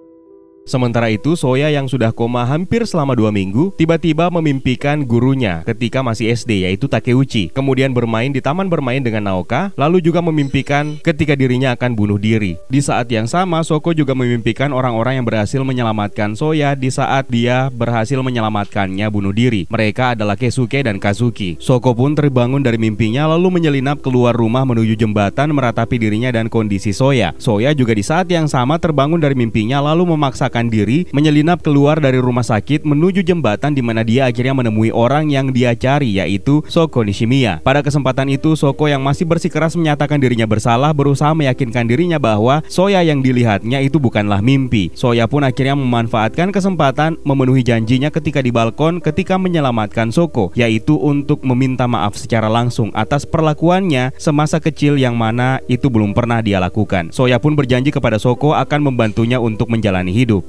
Sementara 0.67 1.07
itu, 1.07 1.39
Soya 1.39 1.71
yang 1.71 1.87
sudah 1.87 2.11
koma 2.11 2.43
hampir 2.43 2.83
selama 2.83 3.15
dua 3.15 3.31
minggu, 3.31 3.71
tiba-tiba 3.79 4.27
memimpikan 4.27 5.07
gurunya 5.07 5.63
ketika 5.63 6.03
masih 6.03 6.35
SD, 6.35 6.67
yaitu 6.67 6.91
Takeuchi. 6.91 7.47
Kemudian 7.55 7.95
bermain 7.95 8.35
di 8.35 8.43
taman 8.43 8.67
bermain 8.67 8.99
dengan 8.99 9.31
Naoka, 9.31 9.71
lalu 9.79 10.03
juga 10.03 10.19
memimpikan 10.19 10.99
ketika 10.99 11.39
dirinya 11.39 11.71
akan 11.71 11.95
bunuh 11.95 12.19
diri. 12.19 12.59
Di 12.67 12.83
saat 12.83 13.07
yang 13.07 13.31
sama, 13.31 13.63
Soko 13.63 13.95
juga 13.95 14.11
memimpikan 14.11 14.75
orang-orang 14.75 15.23
yang 15.23 15.27
berhasil 15.27 15.63
menyelamatkan 15.63 16.35
Soya 16.35 16.75
di 16.75 16.91
saat 16.91 17.31
dia 17.31 17.71
berhasil 17.71 18.19
menyelamatkannya 18.19 19.07
bunuh 19.07 19.31
diri. 19.31 19.71
Mereka 19.71 20.19
adalah 20.19 20.35
Kesuke 20.35 20.83
dan 20.83 20.99
Kazuki. 20.99 21.55
Soko 21.63 21.95
pun 21.95 22.11
terbangun 22.11 22.59
dari 22.59 22.75
mimpinya 22.75 23.23
lalu 23.31 23.55
menyelinap 23.55 24.03
keluar 24.03 24.35
rumah 24.35 24.67
menuju 24.67 24.99
jembatan 24.99 25.55
meratapi 25.55 25.95
dirinya 25.95 26.35
dan 26.35 26.51
kondisi 26.51 26.91
Soya. 26.91 27.31
Soya 27.39 27.71
juga 27.71 27.95
di 27.95 28.03
saat 28.03 28.27
yang 28.27 28.51
sama 28.51 28.75
terbangun 28.75 29.23
dari 29.23 29.31
mimpinya 29.31 29.79
lalu 29.79 30.11
memaksakan 30.11 30.56
memaksakan 30.57 30.73
diri 30.73 31.05
menyelinap 31.13 31.61
keluar 31.61 32.01
dari 32.01 32.17
rumah 32.17 32.41
sakit 32.41 32.81
menuju 32.81 33.21
jembatan 33.21 33.77
di 33.77 33.85
mana 33.85 34.01
dia 34.01 34.25
akhirnya 34.25 34.57
menemui 34.57 34.89
orang 34.89 35.29
yang 35.29 35.53
dia 35.53 35.77
cari 35.77 36.17
yaitu 36.17 36.65
Soko 36.65 37.05
Nishimiya. 37.05 37.61
Pada 37.61 37.85
kesempatan 37.85 38.33
itu 38.33 38.57
Soko 38.57 38.89
yang 38.89 39.05
masih 39.05 39.29
bersikeras 39.29 39.77
menyatakan 39.77 40.17
dirinya 40.17 40.49
bersalah 40.49 40.91
berusaha 40.97 41.37
meyakinkan 41.37 41.85
dirinya 41.85 42.17
bahwa 42.17 42.65
Soya 42.65 43.05
yang 43.05 43.21
dilihatnya 43.21 43.85
itu 43.85 44.01
bukanlah 44.01 44.41
mimpi. 44.41 44.89
Soya 44.97 45.29
pun 45.29 45.45
akhirnya 45.45 45.77
memanfaatkan 45.77 46.49
kesempatan 46.49 47.21
memenuhi 47.21 47.61
janjinya 47.61 48.09
ketika 48.09 48.41
di 48.41 48.49
balkon 48.49 48.97
ketika 48.97 49.37
menyelamatkan 49.37 50.09
Soko 50.09 50.49
yaitu 50.57 50.97
untuk 50.97 51.45
meminta 51.45 51.85
maaf 51.85 52.17
secara 52.17 52.49
langsung 52.49 52.89
atas 52.97 53.29
perlakuannya 53.29 54.15
semasa 54.17 54.57
kecil 54.57 54.97
yang 54.97 55.13
mana 55.13 55.61
itu 55.69 55.91
belum 55.91 56.17
pernah 56.17 56.41
dia 56.41 56.57
lakukan. 56.57 57.13
Soya 57.13 57.37
pun 57.37 57.53
berjanji 57.53 57.93
kepada 57.93 58.17
Soko 58.17 58.57
akan 58.57 58.89
membantunya 58.89 59.37
untuk 59.37 59.69
menjalani 59.69 60.09
hidup. 60.15 60.46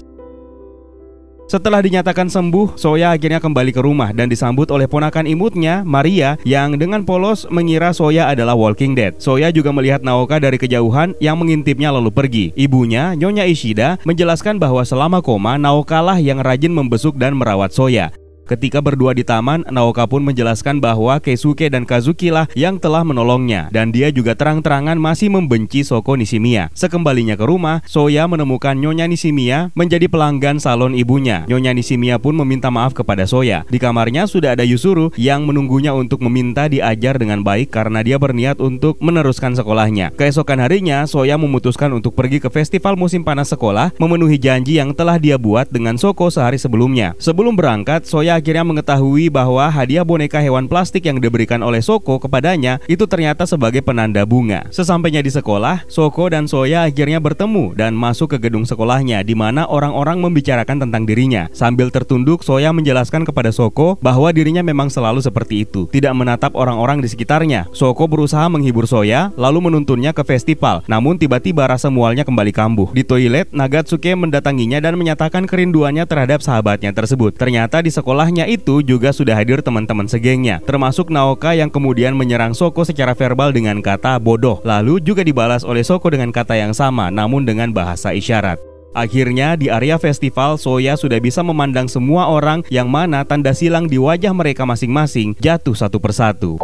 Setelah 1.49 1.81
dinyatakan 1.81 2.29
sembuh, 2.29 2.77
Soya 2.77 3.17
akhirnya 3.17 3.41
kembali 3.41 3.73
ke 3.73 3.81
rumah 3.81 4.13
dan 4.13 4.29
disambut 4.29 4.69
oleh 4.69 4.85
ponakan 4.85 5.25
imutnya, 5.25 5.81
Maria, 5.81 6.37
yang 6.45 6.77
dengan 6.77 7.09
polos 7.09 7.49
mengira 7.49 7.89
Soya 7.97 8.29
adalah 8.29 8.53
Walking 8.53 8.93
Dead. 8.93 9.17
Soya 9.17 9.49
juga 9.49 9.73
melihat 9.73 10.05
Naoka 10.05 10.37
dari 10.37 10.61
kejauhan 10.61 11.17
yang 11.25 11.41
mengintipnya 11.41 11.89
lalu 11.89 12.13
pergi. 12.13 12.53
Ibunya, 12.53 13.17
Nyonya 13.17 13.49
Ishida, 13.49 13.97
menjelaskan 14.05 14.61
bahwa 14.61 14.85
selama 14.85 15.25
koma, 15.25 15.57
Naoka 15.57 16.05
lah 16.05 16.21
yang 16.21 16.45
rajin 16.45 16.77
membesuk 16.77 17.17
dan 17.17 17.33
merawat 17.33 17.73
Soya. 17.73 18.13
Ketika 18.49 18.81
berdua 18.81 19.13
di 19.13 19.29
taman, 19.29 19.61
Naoka 19.69 20.09
pun 20.09 20.25
menjelaskan 20.25 20.81
bahwa 20.81 21.21
Keisuke 21.21 21.69
dan 21.69 21.85
Kazuki 21.85 22.33
lah 22.33 22.49
yang 22.57 22.81
telah 22.81 23.05
menolongnya 23.05 23.69
dan 23.69 23.93
dia 23.93 24.09
juga 24.09 24.33
terang-terangan 24.33 24.97
masih 24.97 25.29
membenci 25.29 25.85
Soko 25.85 26.17
Nishimiya. 26.17 26.73
Sekembalinya 26.73 27.37
ke 27.37 27.45
rumah, 27.45 27.85
Soya 27.85 28.25
menemukan 28.25 28.73
Nyonya 28.73 29.05
Nishimiya 29.05 29.69
menjadi 29.77 30.09
pelanggan 30.09 30.65
salon 30.65 30.97
ibunya. 30.97 31.45
Nyonya 31.45 31.77
Nishimiya 31.77 32.17
pun 32.17 32.41
meminta 32.41 32.73
maaf 32.73 32.97
kepada 32.97 33.29
Soya. 33.29 33.69
Di 33.69 33.77
kamarnya 33.77 34.25
sudah 34.25 34.57
ada 34.57 34.65
Yusuru 34.65 35.13
yang 35.21 35.45
menunggunya 35.45 35.93
untuk 35.93 36.25
meminta 36.25 36.73
diajar 36.73 37.21
dengan 37.21 37.45
baik 37.45 37.69
karena 37.69 38.01
dia 38.01 38.17
berniat 38.17 38.65
untuk 38.65 38.97
meneruskan 39.05 39.61
sekolahnya. 39.61 40.17
Keesokan 40.17 40.65
harinya, 40.65 41.05
Soya 41.05 41.37
memutuskan 41.37 41.93
untuk 41.93 42.17
pergi 42.17 42.41
ke 42.41 42.49
festival 42.49 42.97
musim 42.97 43.21
panas 43.29 43.53
sekolah 43.53 43.93
memenuhi 44.01 44.41
janji 44.41 44.81
yang 44.81 44.97
telah 44.97 45.21
dia 45.21 45.37
buat 45.37 45.69
dengan 45.69 46.01
Soko 46.01 46.33
sehari 46.33 46.57
sebelumnya. 46.57 47.13
Sebelum 47.21 47.53
berangkat, 47.53 48.09
Soya 48.09 48.38
akhirnya 48.39 48.63
mengetahui 48.63 49.29
bahwa 49.29 49.67
hadiah 49.67 50.07
boneka 50.07 50.39
hewan 50.39 50.71
plastik 50.71 51.11
yang 51.11 51.19
diberikan 51.19 51.61
oleh 51.67 51.83
Soko 51.83 52.23
kepadanya 52.23 52.79
itu 52.87 53.05
ternyata 53.11 53.45
sebagai 53.45 53.83
penanda 53.83 54.23
bunga. 54.23 54.71
Sesampainya 54.71 55.19
di 55.19 55.35
sekolah, 55.35 55.83
Soko 55.91 56.31
dan 56.31 56.47
Soya 56.47 56.87
akhirnya 56.87 57.19
bertemu 57.19 57.75
dan 57.75 57.99
masuk 57.99 58.39
ke 58.39 58.49
gedung 58.49 58.63
sekolahnya 58.63 59.27
di 59.27 59.35
mana 59.35 59.67
orang-orang 59.67 60.23
membicarakan 60.23 60.87
tentang 60.87 61.03
dirinya. 61.03 61.51
Sambil 61.51 61.91
tertunduk, 61.91 62.47
Soya 62.47 62.71
menjelaskan 62.71 63.27
kepada 63.27 63.51
Soko 63.51 63.99
bahwa 63.99 64.31
dirinya 64.31 64.63
memang 64.63 64.87
selalu 64.87 65.19
seperti 65.19 65.67
itu, 65.67 65.91
tidak 65.91 66.15
menatap 66.15 66.55
orang-orang 66.55 67.03
di 67.03 67.11
sekitarnya. 67.11 67.67
Soko 67.75 68.07
berusaha 68.07 68.47
menghibur 68.47 68.87
Soya, 68.87 69.35
lalu 69.35 69.67
menuntunnya 69.67 70.15
ke 70.15 70.23
festival. 70.23 70.87
Namun 70.87 71.19
tiba-tiba 71.19 71.67
rasa 71.67 71.91
mualnya 71.91 72.23
kembali 72.23 72.55
kambuh. 72.55 72.95
Di 72.95 73.03
toilet, 73.03 73.51
Nagatsuke 73.51 74.15
mendatanginya 74.15 74.79
dan 74.79 74.95
menyatakan 74.95 75.49
kerinduannya 75.49 76.07
terhadap 76.07 76.45
sahabatnya 76.45 76.95
tersebut. 76.95 77.35
Ternyata 77.35 77.83
di 77.83 77.91
sekolah 77.91 78.28
setelahnya 78.29 78.45
itu 78.45 78.85
juga 78.85 79.09
sudah 79.09 79.33
hadir 79.33 79.65
teman-teman 79.65 80.05
segengnya, 80.05 80.61
termasuk 80.69 81.09
Naoka 81.09 81.57
yang 81.57 81.73
kemudian 81.73 82.13
menyerang 82.13 82.53
Soko 82.53 82.85
secara 82.85 83.17
verbal 83.17 83.57
dengan 83.57 83.81
kata 83.81 84.21
bodoh, 84.21 84.61
lalu 84.69 85.01
juga 85.01 85.25
dibalas 85.25 85.65
oleh 85.65 85.81
Soko 85.81 86.13
dengan 86.13 86.29
kata 86.29 86.53
yang 86.53 86.77
sama 86.77 87.09
namun 87.09 87.49
dengan 87.49 87.73
bahasa 87.73 88.13
isyarat. 88.13 88.61
Akhirnya 88.93 89.57
di 89.57 89.73
area 89.73 89.97
festival 89.97 90.61
Soya 90.61 91.01
sudah 91.01 91.17
bisa 91.25 91.41
memandang 91.41 91.89
semua 91.89 92.29
orang 92.29 92.61
yang 92.69 92.93
mana 92.93 93.25
tanda 93.25 93.57
silang 93.57 93.89
di 93.89 93.97
wajah 93.97 94.37
mereka 94.37 94.69
masing-masing 94.69 95.33
jatuh 95.41 95.73
satu 95.73 95.97
persatu. 95.97 96.61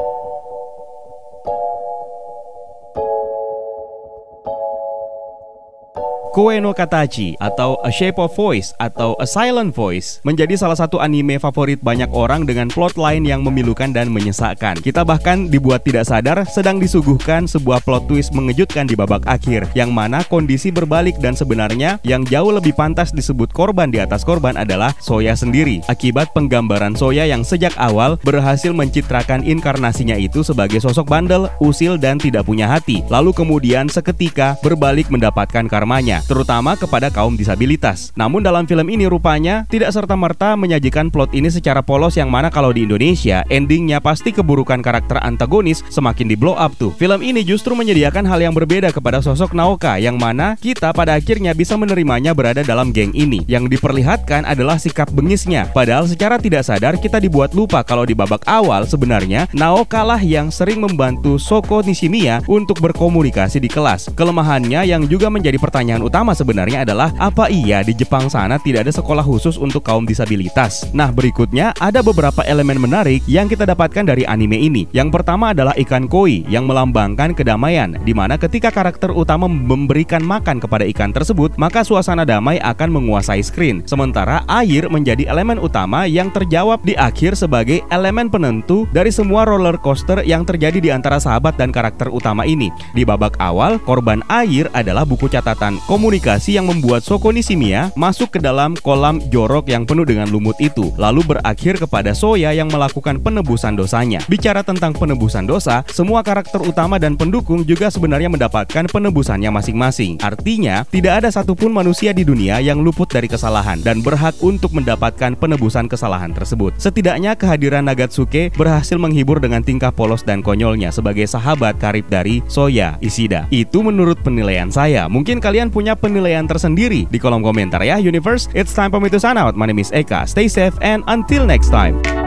Koe 6.35 6.59
no 6.59 6.75
Katachi 6.75 7.39
atau 7.39 7.79
A 7.87 7.95
Shape 7.95 8.19
of 8.19 8.35
Voice 8.35 8.75
atau 8.83 9.15
A 9.23 9.27
Silent 9.27 9.71
Voice 9.71 10.19
menjadi 10.27 10.59
salah 10.59 10.75
satu 10.75 10.99
anime 10.99 11.39
favorit 11.39 11.79
banyak 11.79 12.11
orang 12.11 12.43
dengan 12.43 12.67
plot 12.67 12.99
line 12.99 13.23
yang 13.23 13.47
memilukan 13.47 13.95
dan 13.95 14.11
menyesakkan. 14.11 14.75
Kita 14.83 15.07
bahkan 15.07 15.47
dibuat 15.47 15.87
tidak 15.87 16.11
sadar 16.11 16.43
sedang 16.51 16.83
disuguhkan 16.83 17.47
sebuah 17.47 17.87
plot 17.87 18.11
twist 18.11 18.35
mengejutkan 18.35 18.91
di 18.91 18.99
babak 18.99 19.23
akhir 19.31 19.71
yang 19.79 19.95
mana 19.95 20.27
kondisi 20.27 20.75
berbalik 20.75 21.23
dan 21.23 21.39
sebenarnya 21.39 22.03
yang 22.03 22.27
jauh 22.27 22.51
lebih 22.51 22.75
pantas 22.75 23.15
disebut 23.15 23.55
korban 23.55 23.95
di 23.95 24.03
atas 24.03 24.27
korban 24.27 24.59
adalah 24.59 24.91
Soya 24.99 25.39
sendiri 25.39 25.87
akibat 25.87 26.35
penggambaran 26.35 26.99
Soya 26.99 27.31
yang 27.31 27.47
sejak 27.47 27.79
awal 27.79 28.19
berhasil 28.27 28.75
mencitrakan 28.75 29.47
inkarnasinya 29.47 30.19
itu 30.19 30.43
sebagai 30.43 30.83
sosok 30.83 31.07
bandel, 31.07 31.47
usil 31.63 31.95
dan 31.95 32.19
tidak 32.19 32.43
punya 32.43 32.67
hati. 32.67 33.07
Lalu 33.07 33.31
kemudian 33.31 33.87
seketika 33.87 34.59
berbalik 34.67 35.07
mendapatkan 35.15 35.71
karmanya 35.71 36.24
terutama 36.25 36.75
kepada 36.75 37.13
kaum 37.13 37.37
disabilitas. 37.39 38.11
Namun 38.19 38.43
dalam 38.43 38.65
film 38.65 38.89
ini 38.89 39.05
rupanya 39.07 39.69
tidak 39.69 39.93
serta-merta 39.95 40.57
menyajikan 40.57 41.13
plot 41.13 41.37
ini 41.37 41.53
secara 41.53 41.85
polos 41.85 42.17
yang 42.17 42.33
mana 42.33 42.49
kalau 42.49 42.73
di 42.73 42.89
Indonesia 42.89 43.45
endingnya 43.53 44.03
pasti 44.03 44.35
keburukan 44.35 44.81
karakter 44.81 45.21
antagonis 45.23 45.85
semakin 45.93 46.27
di 46.33 46.37
blow 46.37 46.57
up 46.57 46.75
tuh. 46.75 46.91
Film 46.97 47.21
ini 47.21 47.45
justru 47.47 47.77
menyediakan 47.77 48.27
hal 48.27 48.41
yang 48.41 48.55
berbeda 48.57 48.91
kepada 48.91 49.21
sosok 49.21 49.53
Naoka 49.53 50.01
yang 50.01 50.17
mana 50.19 50.57
kita 50.59 50.91
pada 50.91 51.15
akhirnya 51.15 51.53
bisa 51.53 51.77
menerimanya 51.79 52.33
berada 52.33 52.65
dalam 52.65 52.91
geng 52.91 53.13
ini. 53.15 53.45
Yang 53.47 53.79
diperlihatkan 53.79 54.49
adalah 54.49 54.81
sikap 54.81 55.13
bengisnya. 55.13 55.71
Padahal 55.71 56.09
secara 56.09 56.41
tidak 56.41 56.65
sadar 56.67 56.97
kita 56.99 57.21
dibuat 57.21 57.53
lupa 57.55 57.85
kalau 57.85 58.09
di 58.09 58.17
babak 58.17 58.43
awal 58.49 58.89
sebenarnya 58.89 59.47
Naoka 59.55 60.03
lah 60.03 60.19
yang 60.19 60.49
sering 60.49 60.81
membantu 60.81 61.37
Soko 61.39 61.85
Nishimiya 61.85 62.43
untuk 62.49 62.81
berkomunikasi 62.81 63.61
di 63.61 63.69
kelas. 63.69 64.09
Kelemahannya 64.15 64.87
yang 64.89 65.05
juga 65.07 65.29
menjadi 65.29 65.61
pertanyaan 65.61 66.01
utama 66.01 66.14
utama 66.15 66.31
sebenarnya 66.31 66.87
adalah 66.87 67.11
apa 67.19 67.51
iya 67.51 67.83
di 67.83 67.91
Jepang 67.91 68.31
sana 68.31 68.55
tidak 68.63 68.87
ada 68.87 68.95
sekolah 68.95 69.27
khusus 69.27 69.59
untuk 69.59 69.83
kaum 69.83 70.07
disabilitas? 70.07 70.87
Nah, 70.95 71.11
berikutnya 71.11 71.75
ada 71.83 72.07
beberapa 72.07 72.47
elemen 72.47 72.79
menarik 72.79 73.27
yang 73.27 73.51
kita 73.51 73.67
dapatkan 73.67 74.07
dari 74.07 74.23
anime 74.23 74.55
ini. 74.55 74.87
Yang 74.95 75.11
pertama 75.11 75.51
adalah 75.51 75.75
ikan 75.75 76.07
koi 76.07 76.47
yang 76.47 76.71
melambangkan 76.71 77.35
kedamaian, 77.35 77.99
di 78.07 78.15
mana 78.15 78.39
ketika 78.39 78.71
karakter 78.71 79.11
utama 79.11 79.51
memberikan 79.51 80.23
makan 80.23 80.63
kepada 80.63 80.87
ikan 80.95 81.11
tersebut, 81.11 81.59
maka 81.59 81.83
suasana 81.83 82.23
damai 82.23 82.63
akan 82.63 82.95
menguasai 82.95 83.43
screen. 83.43 83.83
Sementara 83.83 84.47
air 84.47 84.87
menjadi 84.87 85.27
elemen 85.27 85.59
utama 85.59 86.07
yang 86.07 86.31
terjawab 86.31 86.79
di 86.87 86.95
akhir 86.95 87.35
sebagai 87.35 87.83
elemen 87.91 88.31
penentu 88.31 88.87
dari 88.95 89.11
semua 89.11 89.43
roller 89.51 89.75
coaster 89.83 90.23
yang 90.23 90.47
terjadi 90.47 90.79
di 90.79 90.95
antara 90.95 91.19
sahabat 91.19 91.59
dan 91.59 91.75
karakter 91.75 92.07
utama 92.07 92.47
ini. 92.47 92.71
Di 92.95 93.03
babak 93.03 93.35
awal, 93.43 93.83
korban 93.83 94.23
air 94.31 94.71
adalah 94.79 95.03
buku 95.03 95.27
catatan 95.27 95.83
komunikasi 95.91 96.04
komunikasi 96.05 96.61
yang 96.61 96.69
membuat 96.69 97.01
Soko 97.01 97.33
Nishimiya 97.33 97.89
masuk 97.97 98.37
ke 98.37 98.39
dalam 98.45 98.77
kolam 98.85 99.25
jorok 99.33 99.73
yang 99.73 99.89
penuh 99.89 100.05
dengan 100.05 100.29
lumut 100.29 100.53
itu, 100.61 100.93
lalu 101.01 101.25
berakhir 101.25 101.81
kepada 101.81 102.13
Soya 102.13 102.53
yang 102.53 102.69
melakukan 102.69 103.17
penebusan 103.25 103.73
dosanya. 103.73 104.21
Bicara 104.29 104.61
tentang 104.61 104.93
penebusan 104.93 105.49
dosa, 105.49 105.81
semua 105.89 106.21
karakter 106.21 106.61
utama 106.61 107.01
dan 107.01 107.17
pendukung 107.17 107.65
juga 107.65 107.89
sebenarnya 107.89 108.29
mendapatkan 108.29 108.85
penebusannya 108.85 109.49
masing-masing. 109.49 110.21
Artinya, 110.21 110.85
tidak 110.93 111.25
ada 111.25 111.33
satupun 111.33 111.73
manusia 111.73 112.13
di 112.13 112.21
dunia 112.21 112.61
yang 112.61 112.85
luput 112.85 113.09
dari 113.09 113.25
kesalahan 113.25 113.81
dan 113.81 114.05
berhak 114.05 114.37
untuk 114.45 114.77
mendapatkan 114.77 115.33
penebusan 115.33 115.89
kesalahan 115.89 116.37
tersebut. 116.37 116.77
Setidaknya 116.77 117.33
kehadiran 117.33 117.89
Nagatsuke 117.89 118.53
berhasil 118.53 119.01
menghibur 119.01 119.41
dengan 119.41 119.65
tingkah 119.65 119.89
polos 119.89 120.21
dan 120.21 120.45
konyolnya 120.45 120.93
sebagai 120.93 121.25
sahabat 121.25 121.81
karib 121.81 122.05
dari 122.13 122.45
Soya 122.45 123.01
Ishida. 123.01 123.49
Itu 123.49 123.81
menurut 123.81 124.21
penilaian 124.21 124.69
saya. 124.69 125.09
Mungkin 125.09 125.41
kalian 125.41 125.73
penilaian 125.99 126.47
tersendiri 126.47 127.07
di 127.11 127.19
kolom 127.19 127.43
komentar 127.43 127.83
ya 127.83 127.99
Universe. 127.99 128.51
It's 128.55 128.75
time 128.75 128.91
for 128.91 129.01
me 129.01 129.11
to 129.11 129.19
sign 129.19 129.39
out. 129.39 129.59
My 129.59 129.67
name 129.67 129.83
is 129.83 129.91
Eka. 129.91 130.27
Stay 130.29 130.47
safe 130.47 130.75
and 130.83 131.03
until 131.11 131.47
next 131.47 131.71
time. 131.75 132.24